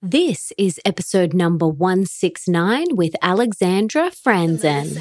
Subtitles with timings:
[0.00, 4.94] This is episode number 169 with Alexandra Franzen.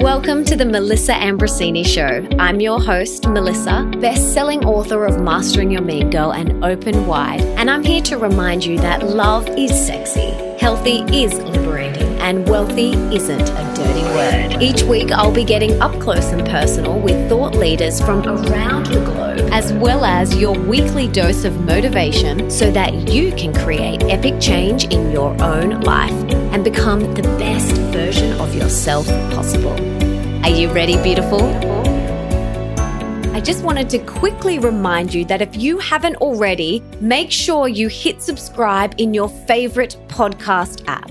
[0.00, 2.24] Welcome to the Melissa Ambrosini Show.
[2.38, 7.40] I'm your host, Melissa, best selling author of Mastering Your Mean Girl and Open Wide,
[7.40, 10.30] and I'm here to remind you that love is sexy,
[10.60, 14.62] healthy is liberating, and wealthy isn't a dirty word.
[14.62, 19.02] Each week, I'll be getting up close and personal with thought leaders from around the
[19.02, 24.38] globe, as well as your weekly dose of motivation so that you can create epic
[24.42, 26.12] change in your own life
[26.52, 29.72] and become the best version of yourself possible.
[30.44, 31.40] Are you ready, beautiful?
[33.34, 37.88] I just wanted to quickly remind you that if you haven't already, make sure you
[37.88, 41.10] hit subscribe in your favorite podcast app.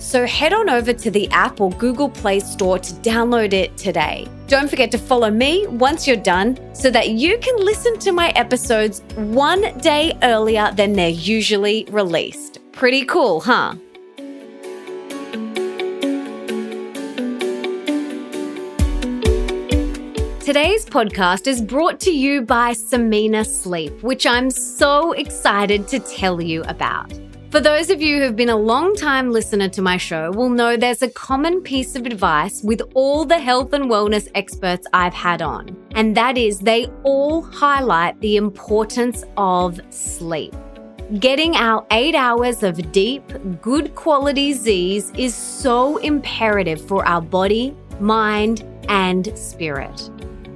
[0.00, 4.26] So head on over to the app or Google Play Store to download it today.
[4.48, 8.30] Don't forget to follow me once you're done so that you can listen to my
[8.30, 12.60] episodes one day earlier than they're usually released.
[12.72, 13.74] Pretty cool, huh?
[20.40, 26.40] Today's podcast is brought to you by Samina Sleep, which I'm so excited to tell
[26.40, 27.12] you about.
[27.50, 30.76] For those of you who've been a long time listener to my show will know
[30.76, 35.42] there's a common piece of advice with all the health and wellness experts I've had
[35.42, 40.54] on, and that is they all highlight the importance of sleep.
[41.18, 43.24] Getting our eight hours of deep,
[43.60, 50.08] good quality Z's is so imperative for our body, mind, and spirit.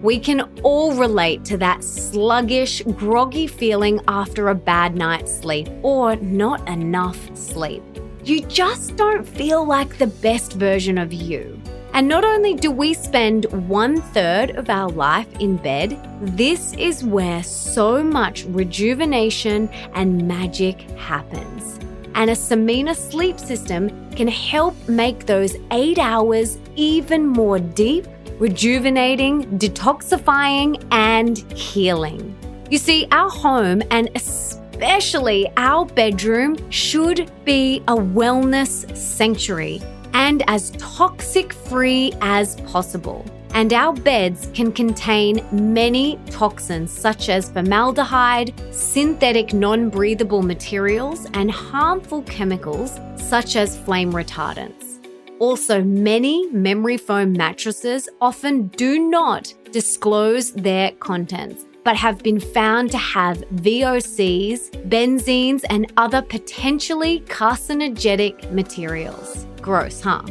[0.05, 6.17] We can all relate to that sluggish, groggy feeling after a bad night's sleep or
[6.17, 7.83] not enough sleep.
[8.23, 11.59] You just don't feel like the best version of you.
[11.95, 15.99] And not only do we spend one third of our life in bed,
[16.37, 21.79] this is where so much rejuvenation and magic happens.
[22.15, 28.07] And a Samina sleep system can help make those eight hours even more deep
[28.39, 32.37] rejuvenating, detoxifying, and healing.
[32.71, 39.81] You see, our home and especially our bedroom should be a wellness sanctuary
[40.15, 43.25] and as toxic free as possible.
[43.55, 51.51] And our beds can contain many toxins such as formaldehyde, synthetic non breathable materials, and
[51.51, 54.84] harmful chemicals such as flame retardants.
[55.47, 62.91] Also, many memory foam mattresses often do not disclose their contents, but have been found
[62.91, 69.47] to have VOCs, benzenes, and other potentially carcinogenic materials.
[69.61, 70.23] Gross, huh?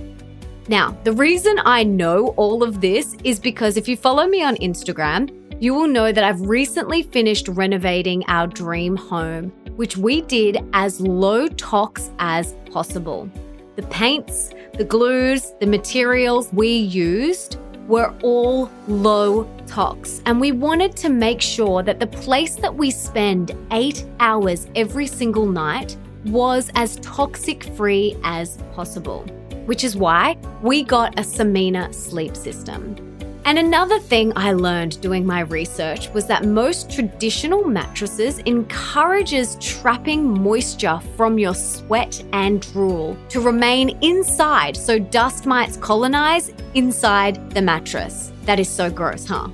[0.68, 4.56] Now, the reason I know all of this is because if you follow me on
[4.56, 5.30] Instagram,
[5.62, 11.00] you will know that I've recently finished renovating our dream home, which we did as
[11.00, 13.30] low tox as possible.
[13.76, 17.58] The paints, the glues, the materials we used
[17.88, 20.22] were all low tox.
[20.26, 25.08] And we wanted to make sure that the place that we spend eight hours every
[25.08, 29.22] single night was as toxic free as possible,
[29.66, 33.13] which is why we got a Samina sleep system.
[33.46, 40.42] And another thing I learned doing my research was that most traditional mattresses encourages trapping
[40.42, 47.62] moisture from your sweat and drool to remain inside so dust mites colonize inside the
[47.62, 48.32] mattress.
[48.46, 49.50] That is so gross, huh?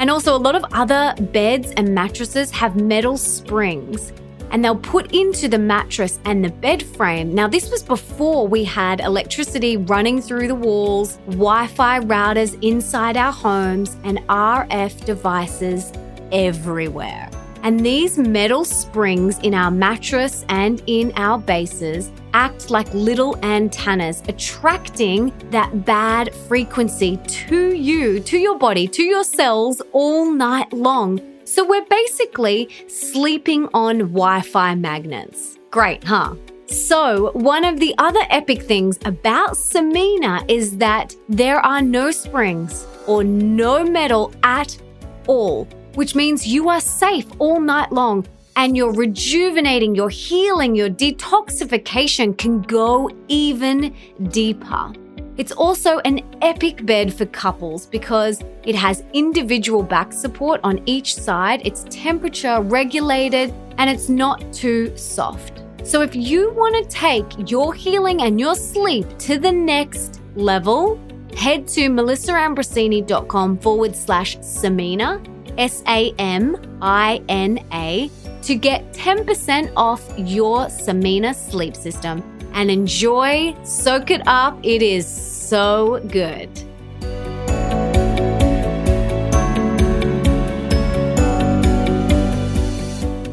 [0.00, 4.12] And also, a lot of other beds and mattresses have metal springs
[4.50, 7.34] and they'll put into the mattress and the bed frame.
[7.34, 13.16] Now, this was before we had electricity running through the walls, Wi Fi routers inside
[13.16, 15.92] our homes, and RF devices
[16.32, 17.30] everywhere.
[17.62, 24.22] And these metal springs in our mattress and in our bases act like little antennas,
[24.28, 31.29] attracting that bad frequency to you, to your body, to your cells all night long
[31.50, 35.58] so we're basically sleeping on Wi Fi magnets.
[35.72, 36.36] Great, huh?
[36.66, 42.86] So, one of the other epic things about Samina is that there are no springs
[43.08, 44.78] or no metal at
[45.26, 45.64] all,
[45.94, 48.24] which means you are safe all night long
[48.54, 53.92] and your rejuvenating, your healing, your detoxification can go even
[54.28, 54.92] deeper.
[55.40, 61.14] It's also an epic bed for couples because it has individual back support on each
[61.14, 65.62] side, it's temperature regulated, and it's not too soft.
[65.82, 71.00] So if you want to take your healing and your sleep to the next level,
[71.34, 75.24] head to melissaambrosini.com forward slash Samina,
[75.56, 78.10] S A M I N A,
[78.42, 84.58] to get 10% off your Samina sleep system and enjoy, soak it up.
[84.62, 86.48] It is so good.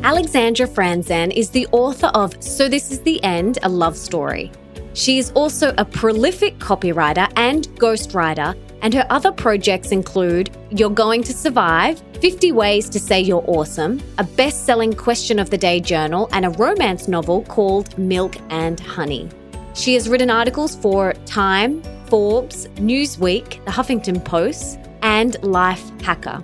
[0.04, 4.52] Alexandra Franzen is the author of So This Is the End, a love story.
[4.94, 11.24] She is also a prolific copywriter and ghostwriter, and her other projects include You're Going
[11.24, 15.80] to Survive, 50 Ways to Say You're Awesome, a best selling question of the day
[15.80, 19.30] journal, and a romance novel called Milk and Honey.
[19.74, 26.42] She has written articles for Time, Forbes, Newsweek, The Huffington Post, and Life Hacker.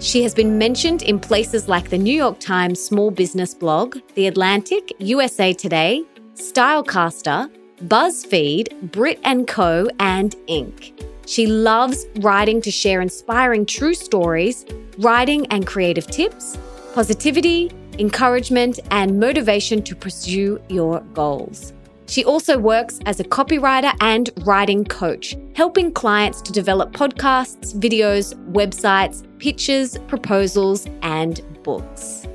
[0.00, 4.28] She has been mentioned in places like the New York Times small business blog, The
[4.28, 6.04] Atlantic, USA Today,
[6.34, 7.50] Stylecaster,
[7.84, 11.04] BuzzFeed, Brit & Co, and Inc.
[11.28, 14.64] She loves writing to share inspiring true stories,
[14.96, 16.56] writing and creative tips,
[16.94, 21.74] positivity, encouragement, and motivation to pursue your goals.
[22.06, 28.34] She also works as a copywriter and writing coach, helping clients to develop podcasts, videos,
[28.52, 32.26] websites, pitches, proposals, and books.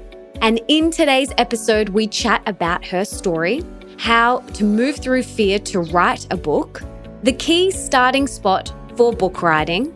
[0.42, 3.64] And in today's episode, we chat about her story,
[3.98, 6.84] how to move through fear to write a book,
[7.24, 9.94] the key starting spot for book writing.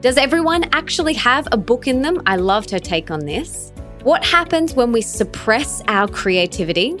[0.00, 2.22] Does everyone actually have a book in them?
[2.26, 3.72] I loved her take on this.
[4.02, 6.96] What happens when we suppress our creativity?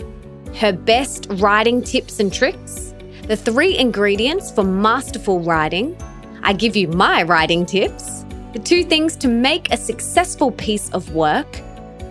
[0.56, 2.94] her best writing tips and tricks,
[3.26, 5.96] the three ingredients for masterful writing.
[6.42, 11.14] I give you my writing tips, the two things to make a successful piece of
[11.14, 11.60] work,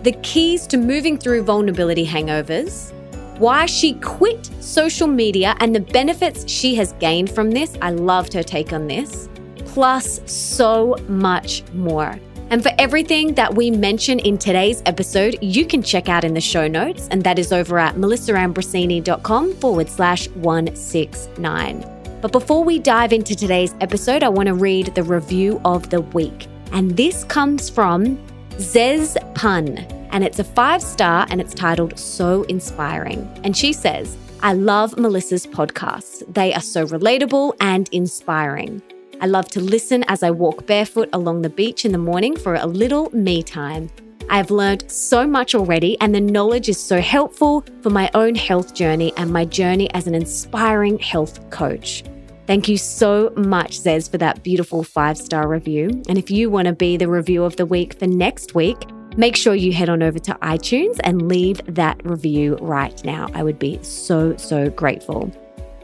[0.02, 2.92] the keys to moving through vulnerability hangovers,
[3.38, 7.76] why she quit social media and the benefits she has gained from this.
[7.80, 9.28] I loved her take on this,
[9.72, 12.18] plus so much more.
[12.50, 16.40] And for everything that we mention in today's episode, you can check out in the
[16.40, 22.18] show notes, and that is over at melissaambrosini.com forward slash 169.
[22.20, 26.00] But before we dive into today's episode, I want to read the review of the
[26.00, 26.48] week.
[26.72, 28.18] And this comes from
[28.56, 29.78] Zez Pun,
[30.10, 33.30] and it's a five star and it's titled So Inspiring.
[33.44, 36.24] And she says, I love Melissa's podcasts.
[36.34, 38.82] They are so relatable and inspiring.
[39.20, 42.54] I love to listen as I walk barefoot along the beach in the morning for
[42.54, 43.90] a little me time.
[44.30, 48.34] I have learned so much already, and the knowledge is so helpful for my own
[48.34, 52.02] health journey and my journey as an inspiring health coach.
[52.46, 56.02] Thank you so much, Zez, for that beautiful five star review.
[56.08, 58.78] And if you want to be the review of the week for next week,
[59.18, 63.28] make sure you head on over to iTunes and leave that review right now.
[63.34, 65.30] I would be so, so grateful.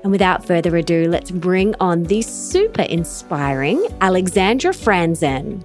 [0.06, 5.64] And without further ado, let's bring on the super inspiring Alexandra Franzen.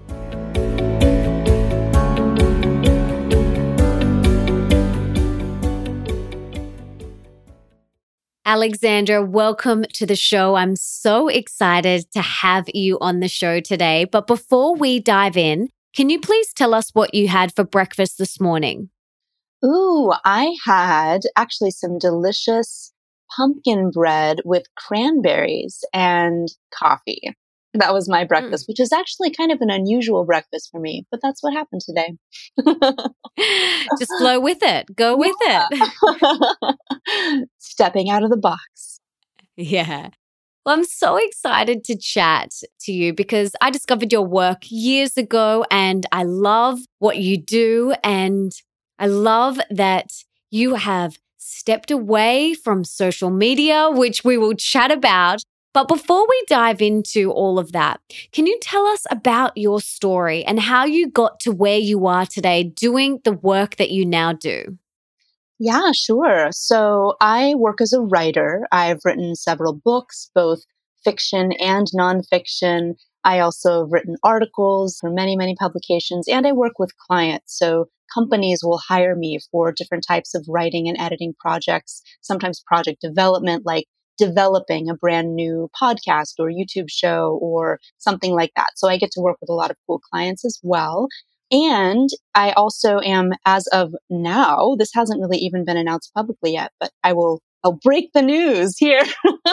[8.43, 10.55] Alexandra, welcome to the show.
[10.55, 14.05] I'm so excited to have you on the show today.
[14.05, 18.17] But before we dive in, can you please tell us what you had for breakfast
[18.17, 18.89] this morning?
[19.63, 22.90] Ooh, I had actually some delicious
[23.35, 27.33] pumpkin bread with cranberries and coffee.
[27.73, 28.27] That was my mm.
[28.27, 28.67] breakfast, mm.
[28.69, 32.13] which is actually kind of an unusual breakfast for me, but that's what happened today.
[33.99, 34.93] Just flow with it.
[34.95, 35.67] Go with yeah.
[35.71, 37.49] it.
[37.59, 38.99] Stepping out of the box.
[39.55, 40.09] Yeah.
[40.65, 45.65] Well, I'm so excited to chat to you because I discovered your work years ago
[45.71, 47.95] and I love what you do.
[48.03, 48.51] And
[48.99, 50.11] I love that
[50.51, 55.43] you have stepped away from social media, which we will chat about.
[55.73, 60.43] But before we dive into all of that, can you tell us about your story
[60.43, 64.33] and how you got to where you are today doing the work that you now
[64.33, 64.77] do?
[65.59, 66.49] Yeah, sure.
[66.51, 68.67] So I work as a writer.
[68.71, 70.63] I've written several books, both
[71.03, 72.95] fiction and nonfiction.
[73.23, 77.57] I also have written articles for many, many publications, and I work with clients.
[77.57, 83.01] So companies will hire me for different types of writing and editing projects, sometimes project
[83.01, 83.85] development, like
[84.17, 88.71] developing a brand new podcast or YouTube show or something like that.
[88.75, 91.07] So I get to work with a lot of cool clients as well.
[91.51, 96.71] And I also am, as of now, this hasn't really even been announced publicly yet,
[96.79, 99.03] but I will I'll break the news here.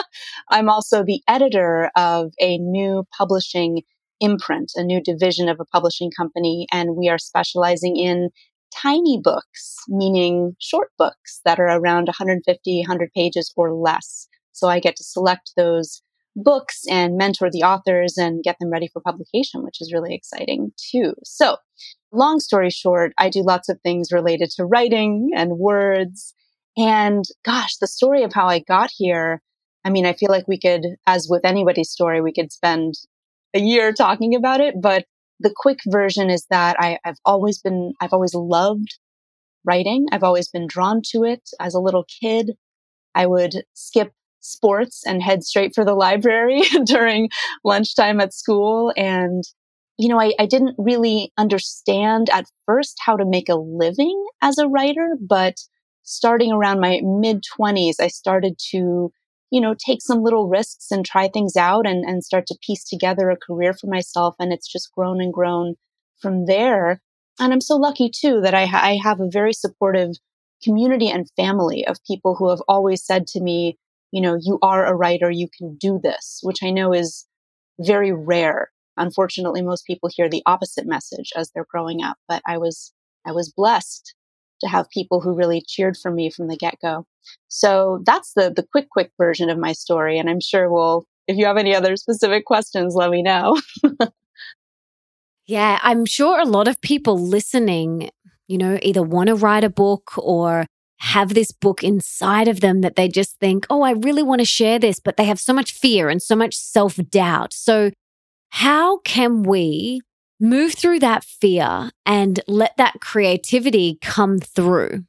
[0.49, 3.81] I'm also the editor of a new publishing
[4.19, 8.29] imprint, a new division of a publishing company, and we are specializing in
[8.75, 14.27] tiny books, meaning short books that are around 150, 100 pages or less.
[14.51, 16.01] So I get to select those
[16.35, 20.71] books and mentor the authors and get them ready for publication, which is really exciting
[20.91, 21.13] too.
[21.23, 21.57] So,
[22.11, 26.33] long story short, I do lots of things related to writing and words.
[26.77, 29.41] And gosh, the story of how I got here,
[29.85, 32.95] I mean, I feel like we could, as with anybody's story, we could spend
[33.53, 34.75] a year talking about it.
[34.81, 35.05] But
[35.39, 38.97] the quick version is that I, I've always been, I've always loved
[39.65, 40.07] writing.
[40.11, 42.51] I've always been drawn to it as a little kid.
[43.15, 47.29] I would skip sports and head straight for the library during
[47.63, 48.93] lunchtime at school.
[48.95, 49.43] And,
[49.97, 54.57] you know, I, I didn't really understand at first how to make a living as
[54.57, 55.55] a writer, but
[56.09, 59.11] starting around my mid 20s, I started to,
[59.51, 62.83] you know, take some little risks and try things out and, and start to piece
[62.83, 64.35] together a career for myself.
[64.39, 65.75] And it's just grown and grown
[66.19, 66.99] from there.
[67.39, 70.15] And I'm so lucky too that I, I have a very supportive
[70.63, 73.77] community and family of people who have always said to me,
[74.11, 77.27] you know, you are a writer, you can do this, which I know is
[77.79, 78.71] very rare.
[78.97, 82.93] Unfortunately, most people hear the opposite message as they're growing up, but I was,
[83.27, 84.15] I was blessed
[84.61, 87.05] to have people who really cheered for me from the get go.
[87.47, 90.19] So that's the, the quick, quick version of my story.
[90.19, 93.59] And I'm sure we'll, if you have any other specific questions, let me know.
[95.47, 98.09] yeah, I'm sure a lot of people listening,
[98.47, 100.65] you know, either want to write a book or
[100.99, 104.45] have this book inside of them that they just think, oh, I really want to
[104.45, 107.53] share this, but they have so much fear and so much self doubt.
[107.53, 107.91] So,
[108.49, 110.01] how can we
[110.39, 115.03] move through that fear and let that creativity come through?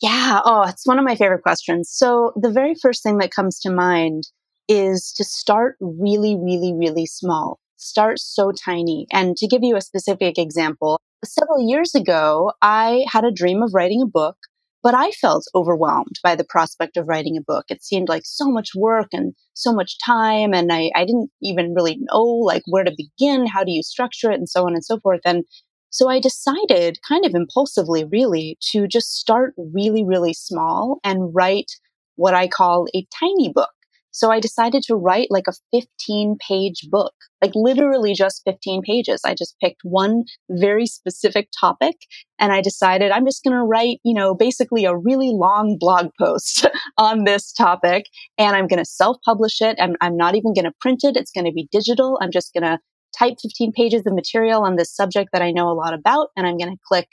[0.00, 0.40] Yeah.
[0.44, 1.90] Oh, it's one of my favorite questions.
[1.90, 4.24] So, the very first thing that comes to mind
[4.68, 7.58] is to start really, really, really small.
[7.76, 9.06] Start so tiny.
[9.12, 13.72] And to give you a specific example, several years ago, I had a dream of
[13.74, 14.36] writing a book
[14.82, 17.66] but I felt overwhelmed by the prospect of writing a book.
[17.68, 20.54] It seemed like so much work and so much time.
[20.54, 23.46] And I, I didn't even really know like where to begin.
[23.46, 25.20] How do you structure it and so on and so forth.
[25.24, 25.44] And
[25.90, 31.72] so I decided kind of impulsively, really, to just start really, really small and write
[32.16, 33.70] what I call a tiny book.
[34.18, 39.20] So I decided to write like a 15 page book, like literally just 15 pages.
[39.24, 41.94] I just picked one very specific topic
[42.36, 46.08] and I decided I'm just going to write, you know, basically a really long blog
[46.20, 46.66] post
[46.98, 48.06] on this topic
[48.36, 49.76] and I'm going to self publish it.
[49.80, 51.16] I'm, I'm not even going to print it.
[51.16, 52.18] It's going to be digital.
[52.20, 52.80] I'm just going to
[53.16, 56.44] type 15 pages of material on this subject that I know a lot about and
[56.44, 57.06] I'm going to click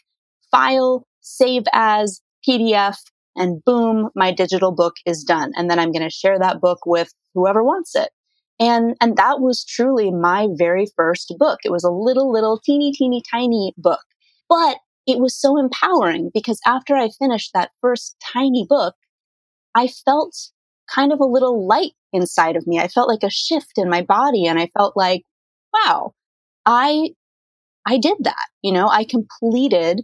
[0.50, 2.19] file, save as,
[2.50, 2.97] PDF,
[3.35, 5.51] and boom, my digital book is done.
[5.55, 8.09] And then I'm going to share that book with whoever wants it.
[8.59, 11.59] And, and that was truly my very first book.
[11.65, 14.03] It was a little, little teeny, teeny, tiny book,
[14.47, 14.77] but
[15.07, 18.95] it was so empowering because after I finished that first tiny book,
[19.75, 20.35] I felt
[20.93, 22.79] kind of a little light inside of me.
[22.79, 25.23] I felt like a shift in my body and I felt like,
[25.73, 26.13] wow,
[26.65, 27.09] I,
[27.85, 28.47] I did that.
[28.61, 30.01] You know, I completed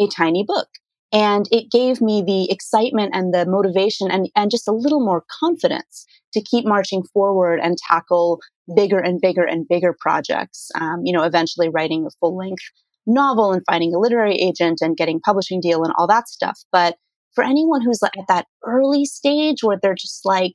[0.00, 0.68] a tiny book.
[1.12, 5.24] And it gave me the excitement and the motivation and, and just a little more
[5.40, 8.40] confidence to keep marching forward and tackle
[8.76, 10.70] bigger and bigger and bigger projects.
[10.80, 12.62] Um, you know, eventually writing a full length
[13.06, 16.60] novel and finding a literary agent and getting publishing deal and all that stuff.
[16.70, 16.96] But
[17.34, 20.52] for anyone who's at that early stage where they're just like,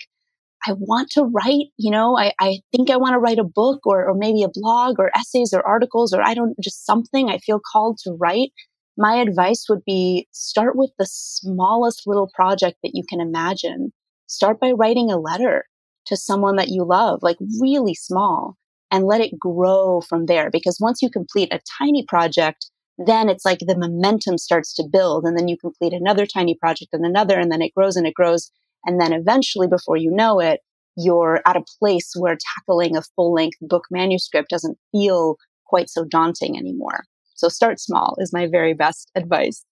[0.68, 3.82] I want to write, you know, I, I think I want to write a book
[3.86, 7.38] or, or maybe a blog or essays or articles or I don't, just something I
[7.40, 8.52] feel called to write
[8.98, 13.92] my advice would be start with the smallest little project that you can imagine.
[14.28, 15.66] Start by writing a letter
[16.06, 18.56] to someone that you love, like really small,
[18.92, 20.50] and let it grow from there.
[20.50, 25.26] Because once you complete a tiny project, then it's like the momentum starts to build
[25.26, 28.14] and then you complete another tiny project and another and then it grows and it
[28.14, 28.50] grows.
[28.86, 30.62] And then eventually before you know it,
[30.96, 35.36] you're at a place where tackling a full length book manuscript doesn't feel
[35.66, 37.04] quite so daunting anymore.
[37.36, 39.66] So start small is my very best advice.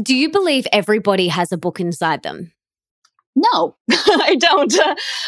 [0.00, 2.52] Do you believe everybody has a book inside them?
[3.34, 4.74] No, I don't.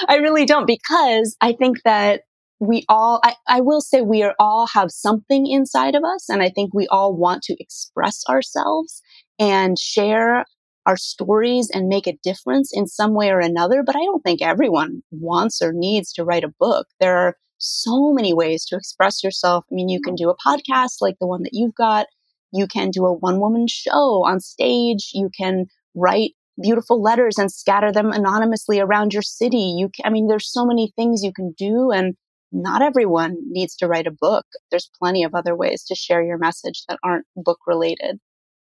[0.09, 2.23] I really don't because I think that
[2.61, 6.29] we all, I, I will say we are all have something inside of us.
[6.29, 9.03] And I think we all want to express ourselves
[9.39, 10.45] and share
[10.87, 13.83] our stories and make a difference in some way or another.
[13.85, 16.87] But I don't think everyone wants or needs to write a book.
[17.01, 19.65] There are so many ways to express yourself.
[19.71, 20.25] I mean, you can mm-hmm.
[20.25, 22.07] do a podcast like the one that you've got.
[22.53, 25.11] You can do a one woman show on stage.
[25.15, 29.75] You can write beautiful letters and scatter them anonymously around your city.
[29.79, 32.15] You, I mean, there's so many things you can do and
[32.53, 34.45] not everyone needs to write a book.
[34.71, 38.19] There's plenty of other ways to share your message that aren't book related.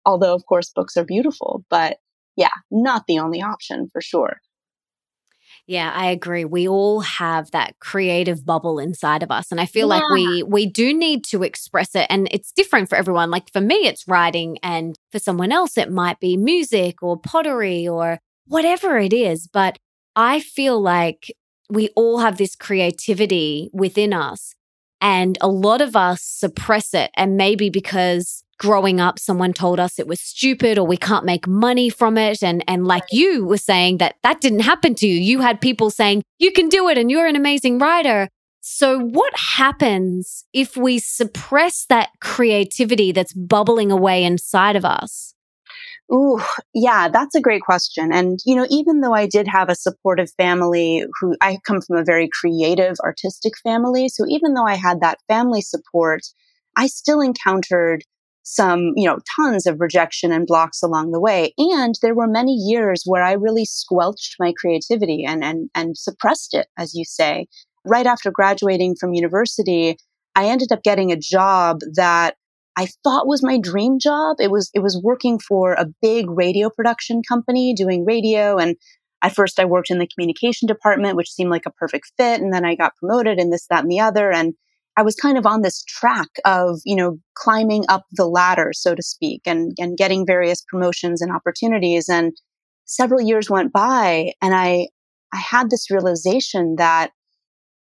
[0.06, 1.98] Although, of course, books are beautiful, but
[2.36, 4.40] yeah, not the only option for sure.
[5.70, 6.44] Yeah, I agree.
[6.44, 10.00] We all have that creative bubble inside of us and I feel yeah.
[10.00, 13.30] like we we do need to express it and it's different for everyone.
[13.30, 17.86] Like for me it's writing and for someone else it might be music or pottery
[17.86, 19.78] or whatever it is, but
[20.16, 21.32] I feel like
[21.68, 24.56] we all have this creativity within us
[25.00, 29.98] and a lot of us suppress it and maybe because growing up someone told us
[29.98, 32.42] it was stupid or we can't make money from it.
[32.42, 35.18] And and like you were saying that that didn't happen to you.
[35.18, 38.28] You had people saying you can do it and you're an amazing writer.
[38.60, 45.34] So what happens if we suppress that creativity that's bubbling away inside of us?
[46.12, 46.40] Ooh,
[46.74, 48.12] yeah, that's a great question.
[48.12, 51.96] And, you know, even though I did have a supportive family who I come from
[51.96, 54.08] a very creative, artistic family.
[54.08, 56.22] So even though I had that family support,
[56.76, 58.02] I still encountered
[58.42, 61.52] some, you know, tons of rejection and blocks along the way.
[61.58, 66.54] And there were many years where I really squelched my creativity and, and, and suppressed
[66.54, 67.46] it, as you say.
[67.84, 69.96] Right after graduating from university,
[70.34, 72.36] I ended up getting a job that
[72.76, 74.36] I thought was my dream job.
[74.38, 78.56] It was, it was working for a big radio production company doing radio.
[78.56, 78.76] And
[79.22, 82.40] at first I worked in the communication department, which seemed like a perfect fit.
[82.40, 84.32] And then I got promoted and this, that, and the other.
[84.32, 84.54] And
[85.00, 88.94] I was kind of on this track of, you know, climbing up the ladder, so
[88.94, 92.06] to speak, and, and getting various promotions and opportunities.
[92.10, 92.34] And
[92.84, 94.88] several years went by and I,
[95.32, 97.12] I had this realization that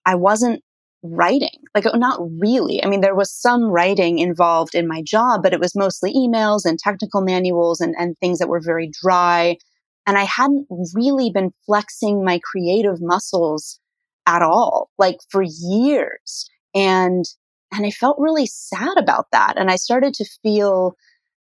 [0.05, 0.61] I wasn't
[1.01, 1.63] writing.
[1.73, 2.83] Like, not really.
[2.83, 6.65] I mean, there was some writing involved in my job, but it was mostly emails
[6.65, 9.57] and technical manuals and, and things that were very dry.
[10.05, 13.79] And I hadn't really been flexing my creative muscles
[14.27, 16.47] at all, like for years.
[16.77, 17.25] And,
[17.73, 19.55] and I felt really sad about that.
[19.57, 20.93] And I started to feel,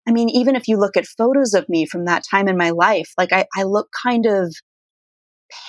[0.07, 2.69] I mean, even if you look at photos of me from that time in my
[2.69, 4.55] life, like I, I look kind of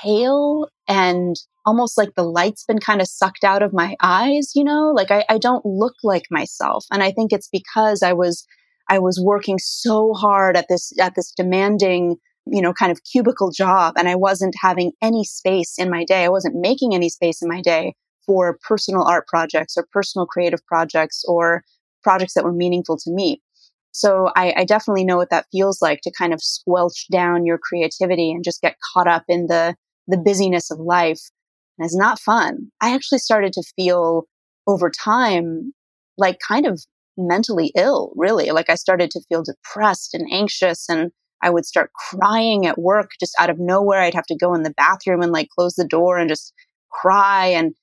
[0.03, 1.35] pale and
[1.67, 5.11] almost like the light's been kind of sucked out of my eyes, you know, like
[5.11, 6.85] I, I don't look like myself.
[6.93, 8.47] And I think it's because I was,
[8.89, 13.51] I was working so hard at this, at this demanding, you know, kind of cubicle
[13.51, 16.25] job and I wasn't having any space in my day.
[16.25, 17.95] I wasn't making any space in my day
[18.31, 21.65] for personal art projects or personal creative projects or
[22.05, 23.43] projects that were meaningful to me.
[23.91, 27.59] So I, I, definitely know what that feels like to kind of squelch down your
[27.59, 29.75] creativity and just get caught up in the
[30.07, 31.19] the busyness of life.
[31.77, 32.71] And it's not fun.
[32.81, 34.27] I actually started to feel
[34.69, 35.73] over time
[36.17, 36.81] like kind of
[37.17, 38.53] mentally ill, really.
[38.53, 41.11] Like I started to feel depressed and anxious and
[41.43, 44.03] I would start crying at work just out of nowhere.
[44.03, 46.55] I'd have to go in the bathroom and like close the door and just
[46.93, 47.75] cry and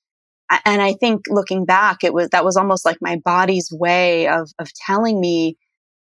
[0.65, 4.49] and I think looking back, it was, that was almost like my body's way of,
[4.59, 5.57] of telling me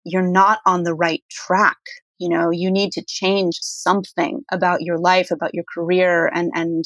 [0.04, 1.78] you're not on the right track.
[2.20, 6.84] You know, you need to change something about your life, about your career and, and,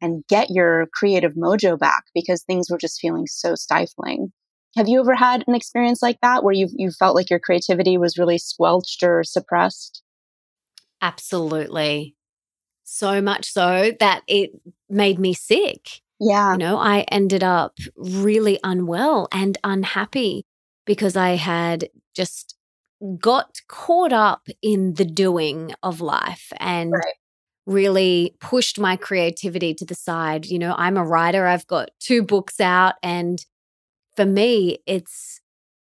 [0.00, 4.32] and get your creative mojo back because things were just feeling so stifling.
[4.76, 7.98] Have you ever had an experience like that where you you felt like your creativity
[7.98, 10.02] was really squelched or suppressed?
[11.00, 12.14] Absolutely.
[12.84, 14.50] So much so that it
[14.88, 16.00] made me sick.
[16.20, 16.52] Yeah.
[16.52, 20.44] You know, I ended up really unwell and unhappy
[20.84, 22.56] because I had just
[23.20, 27.14] got caught up in the doing of life and right.
[27.66, 30.46] really pushed my creativity to the side.
[30.46, 33.44] You know, I'm a writer, I've got two books out, and
[34.16, 35.40] for me, it's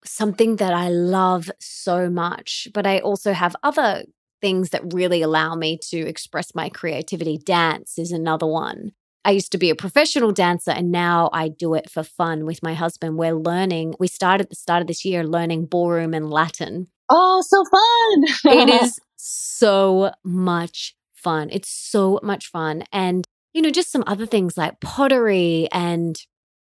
[0.04, 2.68] something that I love so much.
[2.74, 4.04] But I also have other
[4.42, 7.38] things that really allow me to express my creativity.
[7.38, 8.92] Dance is another one.
[9.24, 12.62] I used to be a professional dancer and now I do it for fun with
[12.62, 13.16] my husband.
[13.16, 16.88] We're learning, we started at the start of this year learning ballroom and Latin.
[17.10, 18.56] Oh, so fun.
[18.58, 21.48] it is so much fun.
[21.52, 22.84] It's so much fun.
[22.92, 26.16] And, you know, just some other things like pottery and,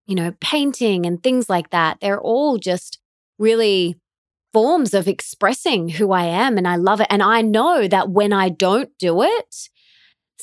[0.07, 1.99] you know, painting and things like that.
[2.01, 2.99] They're all just
[3.39, 3.97] really
[4.53, 6.57] forms of expressing who I am.
[6.57, 7.09] And I love it.
[7.11, 9.69] And I know that when I don't do it,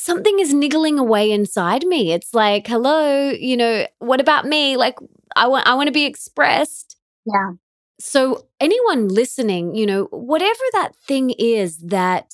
[0.01, 2.11] something is niggling away inside me.
[2.11, 4.75] It's like, hello, you know, what about me?
[4.75, 4.95] Like
[5.35, 6.97] I want I want to be expressed.
[7.25, 7.51] Yeah.
[7.99, 12.33] So anyone listening, you know, whatever that thing is that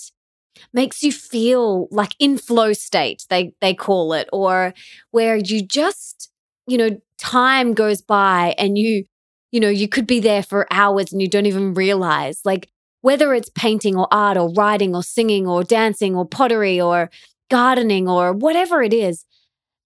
[0.74, 4.74] makes you feel like in flow state, they they call it, or
[5.12, 6.32] where you just,
[6.68, 9.04] you know, time goes by and you,
[9.52, 12.42] you know, you could be there for hours and you don't even realize.
[12.46, 12.70] Like
[13.02, 17.10] whether it's painting or art or writing or singing or dancing or pottery or
[17.50, 19.26] gardening or whatever it is,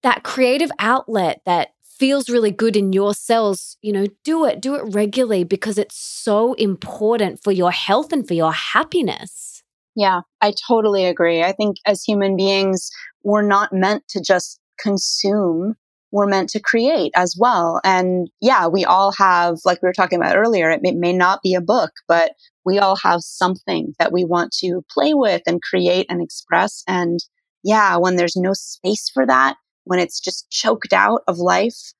[0.02, 4.74] that creative outlet that feels really good in your cells, you know, do it, do
[4.74, 9.62] it regularly because it's so important for your health and for your happiness.
[9.94, 11.42] Yeah, I totally agree.
[11.42, 12.90] I think as human beings,
[13.22, 15.76] we're not meant to just consume
[16.12, 17.80] we're meant to create as well.
[17.84, 21.40] And yeah, we all have, like we were talking about earlier, it may, may, not
[21.42, 22.32] be a book, but
[22.64, 26.84] we all have something that we want to play with and create and express.
[26.86, 27.18] And
[27.62, 31.92] yeah, when there's no space for that, when it's just choked out of life,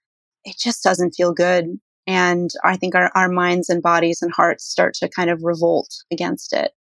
[0.44, 1.78] it just doesn't feel good.
[2.06, 5.88] And I think our, our minds and bodies and hearts start to kind of revolt
[6.10, 6.72] against it.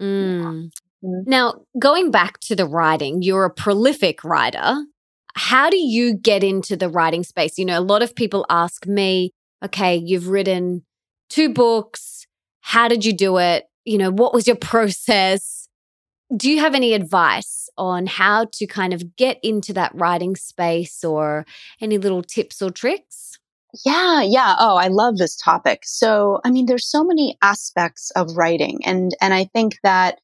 [0.00, 0.70] Mm.
[1.02, 1.08] Yeah.
[1.08, 1.26] Mm.
[1.26, 4.76] Now, going back to the writing, you're a prolific writer.
[5.34, 7.58] How do you get into the writing space?
[7.58, 9.32] You know, a lot of people ask me,
[9.64, 10.84] okay, you've written
[11.28, 12.26] two books.
[12.60, 13.64] How did you do it?
[13.84, 15.61] You know, what was your process?
[16.36, 21.04] Do you have any advice on how to kind of get into that writing space
[21.04, 21.44] or
[21.80, 23.38] any little tips or tricks?
[23.84, 24.54] Yeah, yeah.
[24.58, 25.80] Oh, I love this topic.
[25.84, 30.18] So, I mean, there's so many aspects of writing and and I think that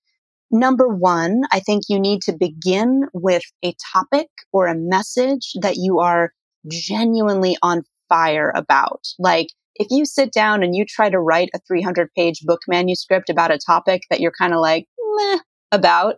[0.53, 5.77] Number one, I think you need to begin with a topic or a message that
[5.77, 6.33] you are
[6.69, 9.07] genuinely on fire about.
[9.19, 13.31] Like, if you sit down and you try to write a 300 page book manuscript
[13.31, 15.39] about a topic that you're kind of like, meh
[15.73, 16.17] about,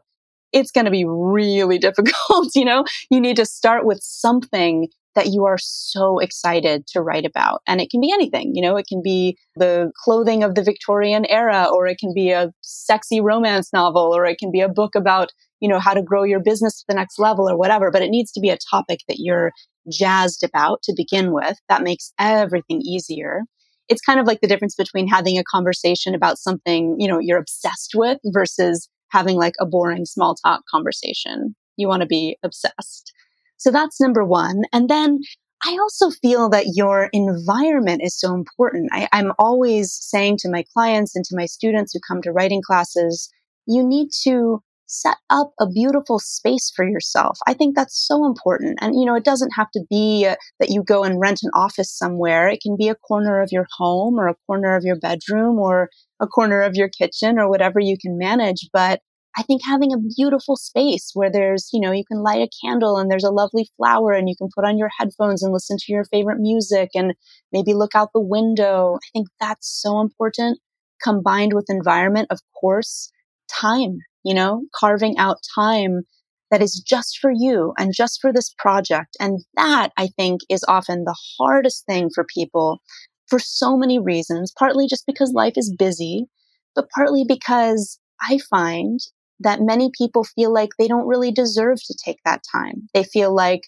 [0.53, 2.55] it's going to be really difficult.
[2.55, 7.25] you know, you need to start with something that you are so excited to write
[7.25, 7.63] about.
[7.67, 11.27] And it can be anything, you know, it can be the clothing of the Victorian
[11.27, 14.95] era, or it can be a sexy romance novel, or it can be a book
[14.95, 17.91] about, you know, how to grow your business to the next level or whatever.
[17.91, 19.51] But it needs to be a topic that you're
[19.91, 21.57] jazzed about to begin with.
[21.69, 23.43] That makes everything easier.
[23.89, 27.39] It's kind of like the difference between having a conversation about something, you know, you're
[27.39, 31.55] obsessed with versus having like a boring small talk conversation.
[31.77, 33.13] You want to be obsessed.
[33.57, 34.63] So that's number one.
[34.73, 35.21] And then
[35.67, 38.91] I also feel that your environment is so important.
[38.93, 42.63] I, am always saying to my clients and to my students who come to writing
[42.63, 43.29] classes,
[43.67, 47.39] you need to set up a beautiful space for yourself.
[47.47, 48.79] I think that's so important.
[48.81, 51.51] And, you know, it doesn't have to be uh, that you go and rent an
[51.55, 52.49] office somewhere.
[52.49, 55.91] It can be a corner of your home or a corner of your bedroom or
[56.21, 58.69] a corner of your kitchen or whatever you can manage.
[58.73, 59.01] But
[59.39, 62.99] I think having a beautiful space where there's, you know, you can light a candle
[62.99, 65.93] and there's a lovely flower and you can put on your headphones and listen to
[65.93, 67.15] your favorite music and
[67.53, 68.97] maybe look out the window.
[68.97, 70.59] I think that's so important
[71.01, 72.27] combined with environment.
[72.31, 73.13] Of course,
[73.49, 76.03] time, you know, carving out time
[76.51, 79.17] that is just for you and just for this project.
[79.21, 82.81] And that I think is often the hardest thing for people
[83.29, 86.27] for so many reasons, partly just because life is busy,
[86.75, 88.99] but partly because I find
[89.39, 92.89] that many people feel like they don't really deserve to take that time.
[92.93, 93.63] They feel like,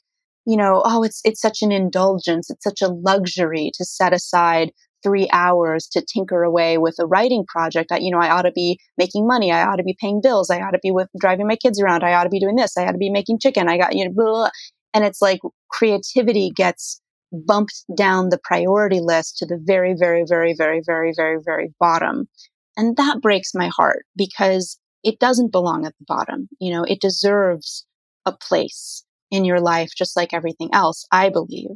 [0.45, 2.51] you know, oh, it's, it's such an indulgence.
[2.51, 7.45] It's such a luxury to set aside three hours to tinker away with a writing
[7.47, 7.93] project.
[7.93, 9.53] I, you know, I ought to be making money.
[9.53, 10.51] I ought to be paying bills.
[10.51, 12.05] I ought to be with driving my kids around.
[12.05, 12.77] I ought to be doing this.
[12.77, 13.69] I ought to be making chicken.
[13.69, 14.51] I got, you know, blah, blah.
[14.95, 17.01] and it's like creativity gets
[17.47, 22.29] bumped down the priority list to the very, very, very, very, very, very, very bottom.
[22.77, 26.49] And that breaks my heart because it doesn't belong at the bottom.
[26.61, 27.87] You know, it deserves
[28.25, 31.71] a place in your life, just like everything else, I believe.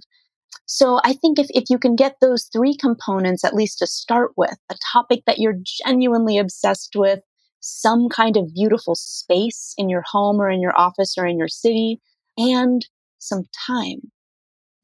[0.65, 4.33] So I think if, if you can get those three components, at least to start
[4.37, 7.21] with, a topic that you're genuinely obsessed with,
[7.61, 11.49] some kind of beautiful space in your home or in your office or in your
[11.49, 12.01] city,
[12.39, 12.87] and
[13.19, 13.99] some time.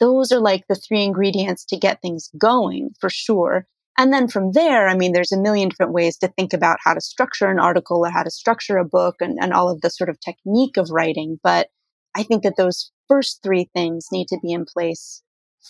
[0.00, 3.66] Those are like the three ingredients to get things going for sure.
[3.98, 6.94] And then from there, I mean, there's a million different ways to think about how
[6.94, 9.90] to structure an article or how to structure a book and, and all of the
[9.90, 11.38] sort of technique of writing.
[11.42, 11.68] But
[12.14, 15.22] I think that those first three things need to be in place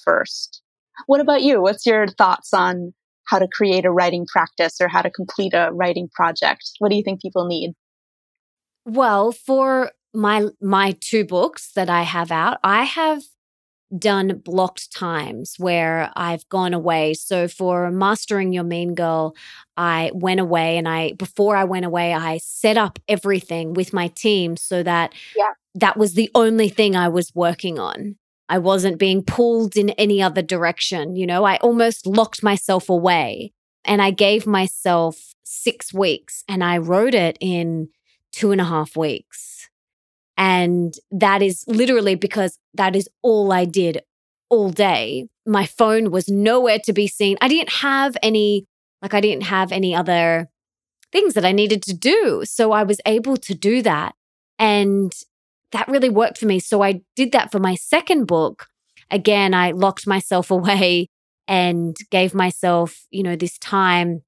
[0.04, 0.62] first.
[1.06, 1.60] What about you?
[1.60, 2.92] What's your thoughts on
[3.24, 6.72] how to create a writing practice or how to complete a writing project?
[6.78, 7.72] What do you think people need?
[8.84, 13.22] Well, for my my two books that I have out, I have
[13.96, 17.14] done blocked times where I've gone away.
[17.14, 19.34] So for mastering your mean girl,
[19.76, 24.08] I went away and I before I went away, I set up everything with my
[24.08, 25.52] team so that yeah.
[25.74, 28.16] that was the only thing I was working on.
[28.48, 31.16] I wasn't being pulled in any other direction.
[31.16, 33.52] You know, I almost locked myself away
[33.84, 37.88] and I gave myself six weeks and I wrote it in
[38.32, 39.68] two and a half weeks.
[40.36, 44.02] And that is literally because that is all I did
[44.48, 45.28] all day.
[45.46, 47.36] My phone was nowhere to be seen.
[47.40, 48.66] I didn't have any,
[49.00, 50.48] like, I didn't have any other
[51.10, 52.42] things that I needed to do.
[52.44, 54.14] So I was able to do that.
[54.58, 55.12] And
[55.72, 56.60] that really worked for me.
[56.60, 58.66] So I did that for my second book.
[59.10, 61.08] Again, I locked myself away
[61.48, 64.22] and gave myself, you know, this time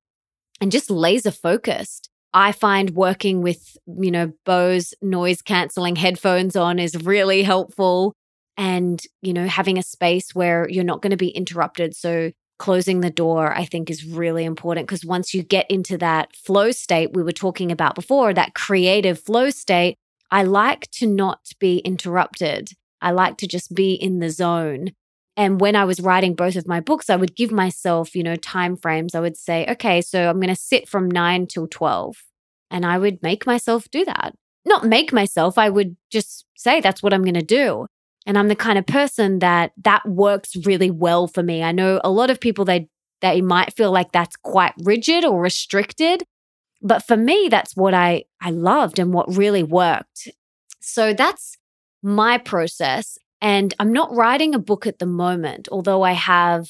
[0.61, 2.11] and just laser focused.
[2.33, 8.13] I find working with, you know, Bose noise canceling headphones on is really helpful.
[8.57, 11.95] And, you know, having a space where you're not going to be interrupted.
[11.95, 16.35] So closing the door, I think, is really important because once you get into that
[16.37, 19.97] flow state we were talking about before, that creative flow state,
[20.31, 22.71] I like to not be interrupted.
[23.01, 24.93] I like to just be in the zone.
[25.37, 28.37] And when I was writing both of my books, I would give myself, you know,
[28.37, 29.15] time frames.
[29.15, 32.17] I would say, okay, so I'm going to sit from nine till 12.
[32.71, 34.35] And I would make myself do that.
[34.65, 37.87] Not make myself, I would just say, that's what I'm going to do.
[38.27, 41.63] And I'm the kind of person that that works really well for me.
[41.63, 42.89] I know a lot of people they
[43.21, 46.25] they might feel like that's quite rigid or restricted,
[46.85, 50.29] but for me that's what I I loved and what really worked.
[50.81, 51.57] So that's
[52.03, 56.69] my process and I'm not writing a book at the moment, although I have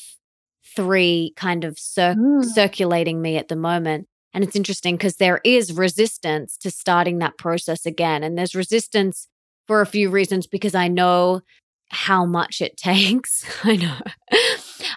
[0.74, 2.44] three kind of cir- mm.
[2.44, 4.08] circulating me at the moment.
[4.32, 8.24] And it's interesting because there is resistance to starting that process again.
[8.24, 9.28] And there's resistance
[9.68, 11.42] for a few reasons because I know
[11.90, 13.44] how much it takes.
[13.62, 14.00] I know.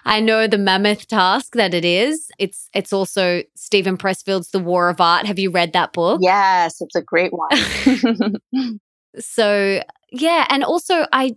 [0.04, 2.30] I know the mammoth task that it is.
[2.38, 5.26] It's it's also Steven Pressfield's The War of Art.
[5.26, 6.20] Have you read that book?
[6.22, 8.36] Yes, it's a great one.
[9.18, 11.34] so, yeah, and also I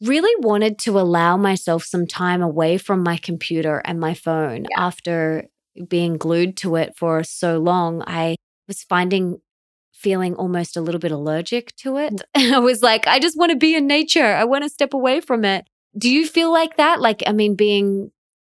[0.00, 4.86] really wanted to allow myself some time away from my computer and my phone yeah.
[4.86, 5.44] after
[5.88, 8.02] being glued to it for so long.
[8.06, 8.36] I
[8.68, 9.38] was finding
[9.92, 12.20] feeling almost a little bit allergic to it.
[12.36, 12.52] Mm.
[12.54, 14.34] I was like, I just want to be in nature.
[14.34, 15.66] I want to step away from it.
[15.96, 17.00] Do you feel like that?
[17.00, 18.10] Like, I mean, being,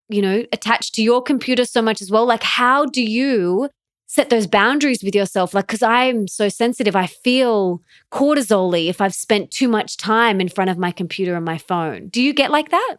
[0.09, 2.27] you know, attached to your computer so much as well.
[2.27, 3.69] Like, how do you
[4.07, 5.55] set those boundaries with yourself?
[5.55, 10.49] Like, because I'm so sensitive, I feel cortisol if I've spent too much time in
[10.49, 12.09] front of my computer and my phone.
[12.09, 12.97] Do you get like that?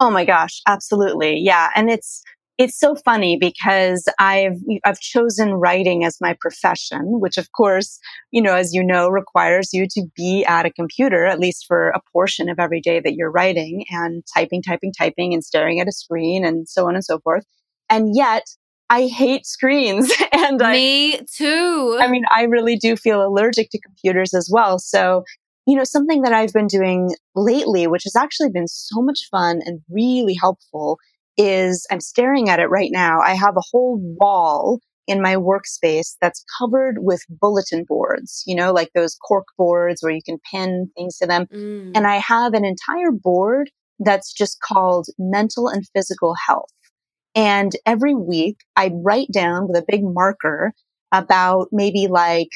[0.00, 1.38] Oh my gosh, absolutely.
[1.38, 1.70] Yeah.
[1.74, 2.22] And it's,
[2.56, 7.98] it's so funny because I've I've chosen writing as my profession, which of course,
[8.30, 11.88] you know, as you know, requires you to be at a computer at least for
[11.88, 15.88] a portion of every day that you're writing and typing, typing, typing and staring at
[15.88, 17.44] a screen and so on and so forth.
[17.90, 18.44] And yet
[18.88, 21.98] I hate screens and me I, too.
[22.00, 24.78] I mean, I really do feel allergic to computers as well.
[24.78, 25.24] So,
[25.66, 29.60] you know, something that I've been doing lately, which has actually been so much fun
[29.64, 30.98] and really helpful
[31.36, 33.20] is I'm staring at it right now.
[33.20, 38.72] I have a whole wall in my workspace that's covered with bulletin boards, you know,
[38.72, 41.46] like those cork boards where you can pin things to them.
[41.52, 41.92] Mm.
[41.94, 46.70] And I have an entire board that's just called mental and physical health.
[47.34, 50.72] And every week I write down with a big marker
[51.12, 52.48] about maybe like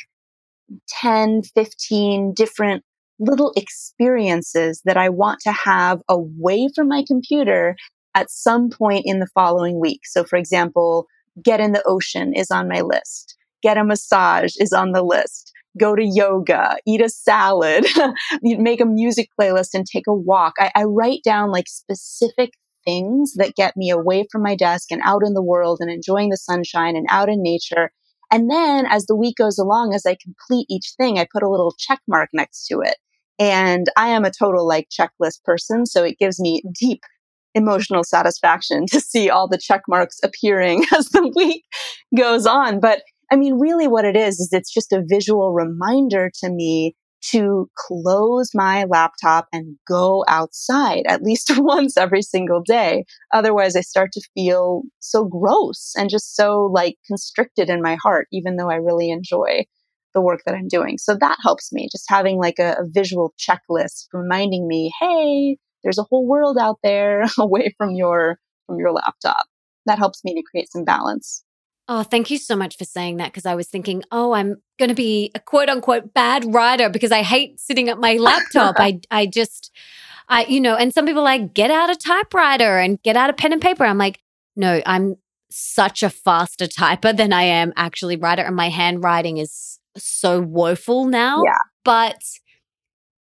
[0.88, 2.82] 10, 15 different
[3.18, 7.76] little experiences that I want to have away from my computer
[8.18, 10.00] at some point in the following week.
[10.04, 11.06] So, for example,
[11.42, 13.36] get in the ocean is on my list.
[13.62, 15.52] Get a massage is on the list.
[15.78, 17.86] Go to yoga, eat a salad,
[18.42, 20.54] make a music playlist and take a walk.
[20.58, 22.54] I, I write down like specific
[22.84, 26.30] things that get me away from my desk and out in the world and enjoying
[26.30, 27.92] the sunshine and out in nature.
[28.32, 31.48] And then as the week goes along, as I complete each thing, I put a
[31.48, 32.96] little check mark next to it.
[33.38, 35.86] And I am a total like checklist person.
[35.86, 37.02] So it gives me deep
[37.54, 41.64] emotional satisfaction to see all the check marks appearing as the week
[42.16, 42.80] goes on.
[42.80, 46.94] But I mean, really what it is, is it's just a visual reminder to me
[47.20, 53.04] to close my laptop and go outside at least once every single day.
[53.32, 58.28] Otherwise, I start to feel so gross and just so like constricted in my heart,
[58.32, 59.64] even though I really enjoy
[60.14, 60.96] the work that I'm doing.
[60.98, 65.98] So that helps me just having like a, a visual checklist reminding me, hey, there's
[65.98, 69.46] a whole world out there away from your from your laptop.
[69.86, 71.44] That helps me to create some balance.
[71.90, 74.90] Oh, thank you so much for saying that because I was thinking, oh, I'm going
[74.90, 78.76] to be a quote unquote bad writer because I hate sitting at my laptop.
[78.78, 79.70] I I just
[80.28, 83.32] I you know, and some people like get out a typewriter and get out a
[83.32, 83.84] pen and paper.
[83.84, 84.20] I'm like,
[84.54, 85.16] no, I'm
[85.50, 91.06] such a faster typer than I am actually writer and my handwriting is so woeful
[91.06, 91.42] now.
[91.44, 91.58] Yeah.
[91.84, 92.20] But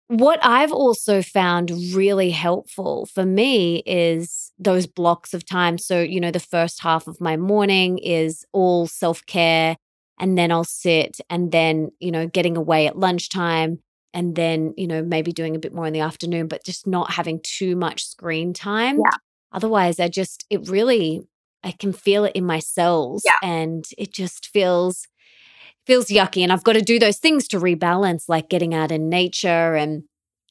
[0.07, 5.77] what I've also found really helpful for me is those blocks of time.
[5.77, 9.75] So, you know, the first half of my morning is all self care,
[10.19, 13.79] and then I'll sit and then, you know, getting away at lunchtime,
[14.13, 17.11] and then, you know, maybe doing a bit more in the afternoon, but just not
[17.11, 18.97] having too much screen time.
[18.97, 19.17] Yeah.
[19.51, 21.21] Otherwise, I just, it really,
[21.63, 23.35] I can feel it in my cells yeah.
[23.43, 25.07] and it just feels
[25.87, 29.09] feels yucky and I've got to do those things to rebalance, like getting out in
[29.09, 30.03] nature and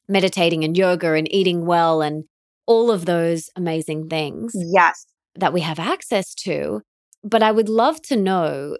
[0.09, 2.25] meditating and yoga and eating well and
[2.67, 4.53] all of those amazing things.
[4.55, 5.07] Yes.
[5.37, 6.81] That we have access to.
[7.23, 8.77] But I would love to know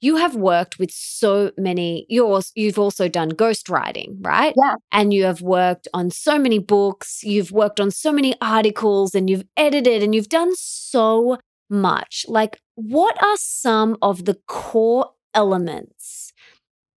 [0.00, 5.24] you have worked with so many you you've also done ghostwriting right yeah and you
[5.24, 10.00] have worked on so many books you've worked on so many articles and you've edited
[10.00, 16.32] and you've done so much like what are some of the core elements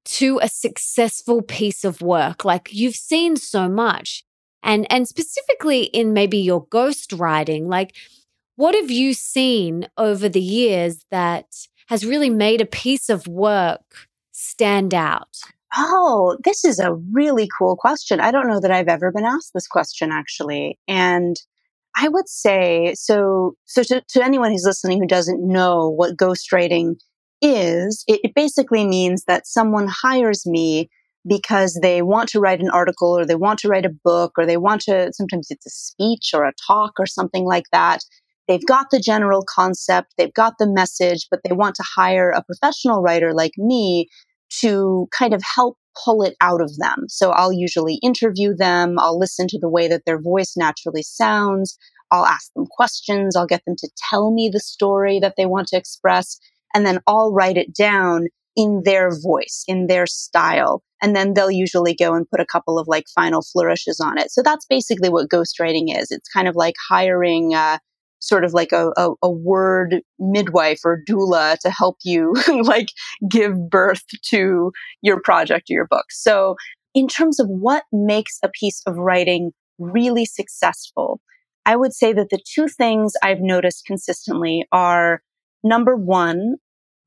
[0.08, 4.24] to a successful piece of work like you've seen so much.
[4.64, 7.96] And and specifically in maybe your ghost writing like
[8.56, 11.46] what have you seen over the years that
[11.90, 15.38] has really made a piece of work stand out?
[15.76, 18.22] Oh this is a really cool question.
[18.22, 20.80] I don't know that i've ever been asked this question actually.
[20.88, 21.36] And
[21.98, 26.96] i would say so so to, to anyone who's listening who doesn't know what ghostwriting
[27.42, 30.90] is it, basically means that someone hires me
[31.28, 34.46] because they want to write an article or they want to write a book or
[34.46, 38.00] they want to, sometimes it's a speech or a talk or something like that.
[38.48, 42.44] They've got the general concept, they've got the message, but they want to hire a
[42.44, 44.08] professional writer like me
[44.62, 47.06] to kind of help pull it out of them.
[47.10, 51.78] So I'll usually interview them, I'll listen to the way that their voice naturally sounds,
[52.12, 55.68] I'll ask them questions, I'll get them to tell me the story that they want
[55.70, 56.40] to express
[56.74, 60.82] and then I'll write it down in their voice, in their style.
[61.02, 64.32] And then they'll usually go and put a couple of like final flourishes on it.
[64.32, 66.10] So that's basically what ghostwriting is.
[66.10, 67.78] It's kind of like hiring, uh,
[68.20, 72.88] sort of like a, a, a, word midwife or doula to help you like
[73.30, 74.72] give birth to
[75.04, 76.06] your project or your book.
[76.10, 76.56] So
[76.96, 81.22] in terms of what makes a piece of writing really successful,
[81.64, 85.22] I would say that the two things I've noticed consistently are
[85.64, 86.56] number one,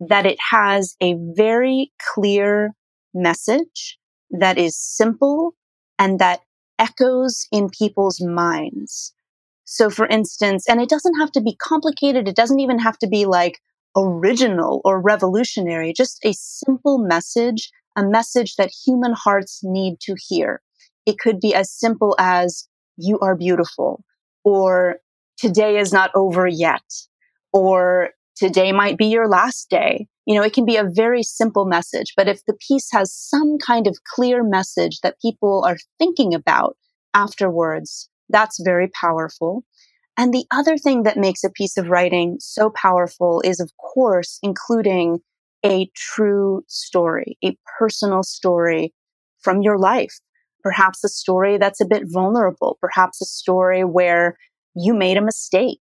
[0.01, 2.71] that it has a very clear
[3.13, 3.99] message
[4.31, 5.55] that is simple
[5.99, 6.41] and that
[6.79, 9.13] echoes in people's minds.
[9.65, 13.07] So, for instance, and it doesn't have to be complicated, it doesn't even have to
[13.07, 13.61] be like
[13.97, 20.63] original or revolutionary, just a simple message, a message that human hearts need to hear.
[21.07, 24.03] It could be as simple as, you are beautiful,
[24.45, 24.97] or
[25.39, 26.83] today is not over yet,
[27.53, 30.07] or today might be your last day.
[30.24, 33.59] You know, it can be a very simple message, but if the piece has some
[33.59, 36.76] kind of clear message that people are thinking about
[37.12, 39.64] afterwards, that's very powerful.
[40.16, 44.38] And the other thing that makes a piece of writing so powerful is, of course,
[44.42, 45.18] including
[45.64, 48.94] a true story, a personal story
[49.40, 50.18] from your life.
[50.62, 54.37] Perhaps a story that's a bit vulnerable, perhaps a story where
[54.74, 55.81] you made a mistake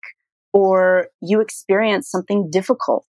[0.53, 3.07] or you experienced something difficult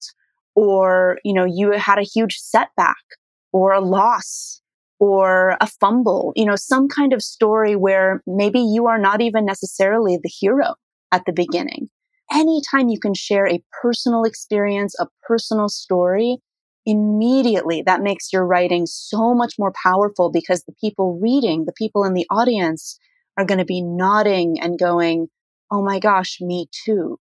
[0.55, 3.03] or you know you had a huge setback
[3.51, 4.61] or a loss
[4.99, 9.45] or a fumble you know some kind of story where maybe you are not even
[9.45, 10.73] necessarily the hero
[11.11, 11.87] at the beginning.
[12.31, 16.37] Anytime you can share a personal experience a personal story
[16.85, 22.03] immediately that makes your writing so much more powerful because the people reading the people
[22.03, 22.99] in the audience
[23.37, 25.27] are going to be nodding and going
[25.71, 27.17] oh my gosh me too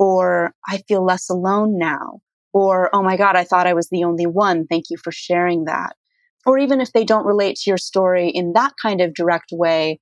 [0.00, 2.20] or I feel less alone now,
[2.54, 4.66] or oh my God, I thought I was the only one.
[4.66, 5.94] Thank you for sharing that.
[6.46, 10.00] Or even if they don't relate to your story in that kind of direct way,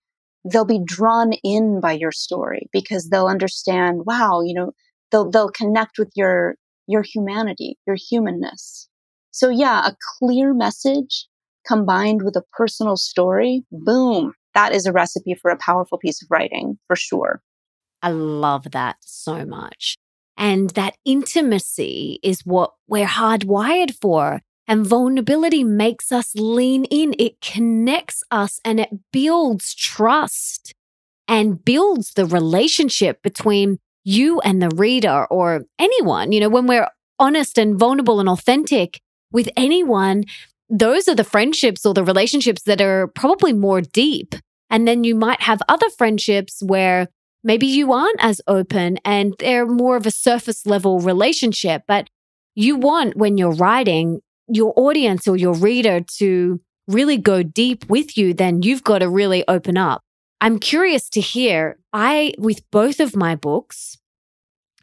[0.51, 4.71] they'll be drawn in by your story because they'll understand, wow, you know,
[5.11, 6.55] they'll, they'll connect with your,
[6.87, 8.89] your humanity, your humanness.
[9.33, 11.27] So yeah, a clear message
[11.67, 16.29] combined with a personal story, boom, that is a recipe for a powerful piece of
[16.31, 17.43] writing for sure.
[18.03, 19.97] I love that so much.
[20.37, 24.41] And that intimacy is what we're hardwired for.
[24.69, 27.15] And vulnerability makes us lean in.
[27.19, 30.75] It connects us and it builds trust
[31.27, 36.33] and builds the relationship between you and the reader or anyone.
[36.33, 39.01] You know, when we're honest and vulnerable and authentic
[39.33, 40.25] with anyone,
[40.71, 44.35] those are the friendships or the relationships that are probably more deep.
[44.71, 47.09] And then you might have other friendships where
[47.43, 52.09] maybe you aren't as open and they're more of a surface level relationship, but
[52.55, 58.17] you want when you're writing your audience or your reader to really go deep with
[58.17, 60.03] you, then you've got to really open up.
[60.41, 61.79] I'm curious to hear.
[61.93, 63.99] I, with both of my books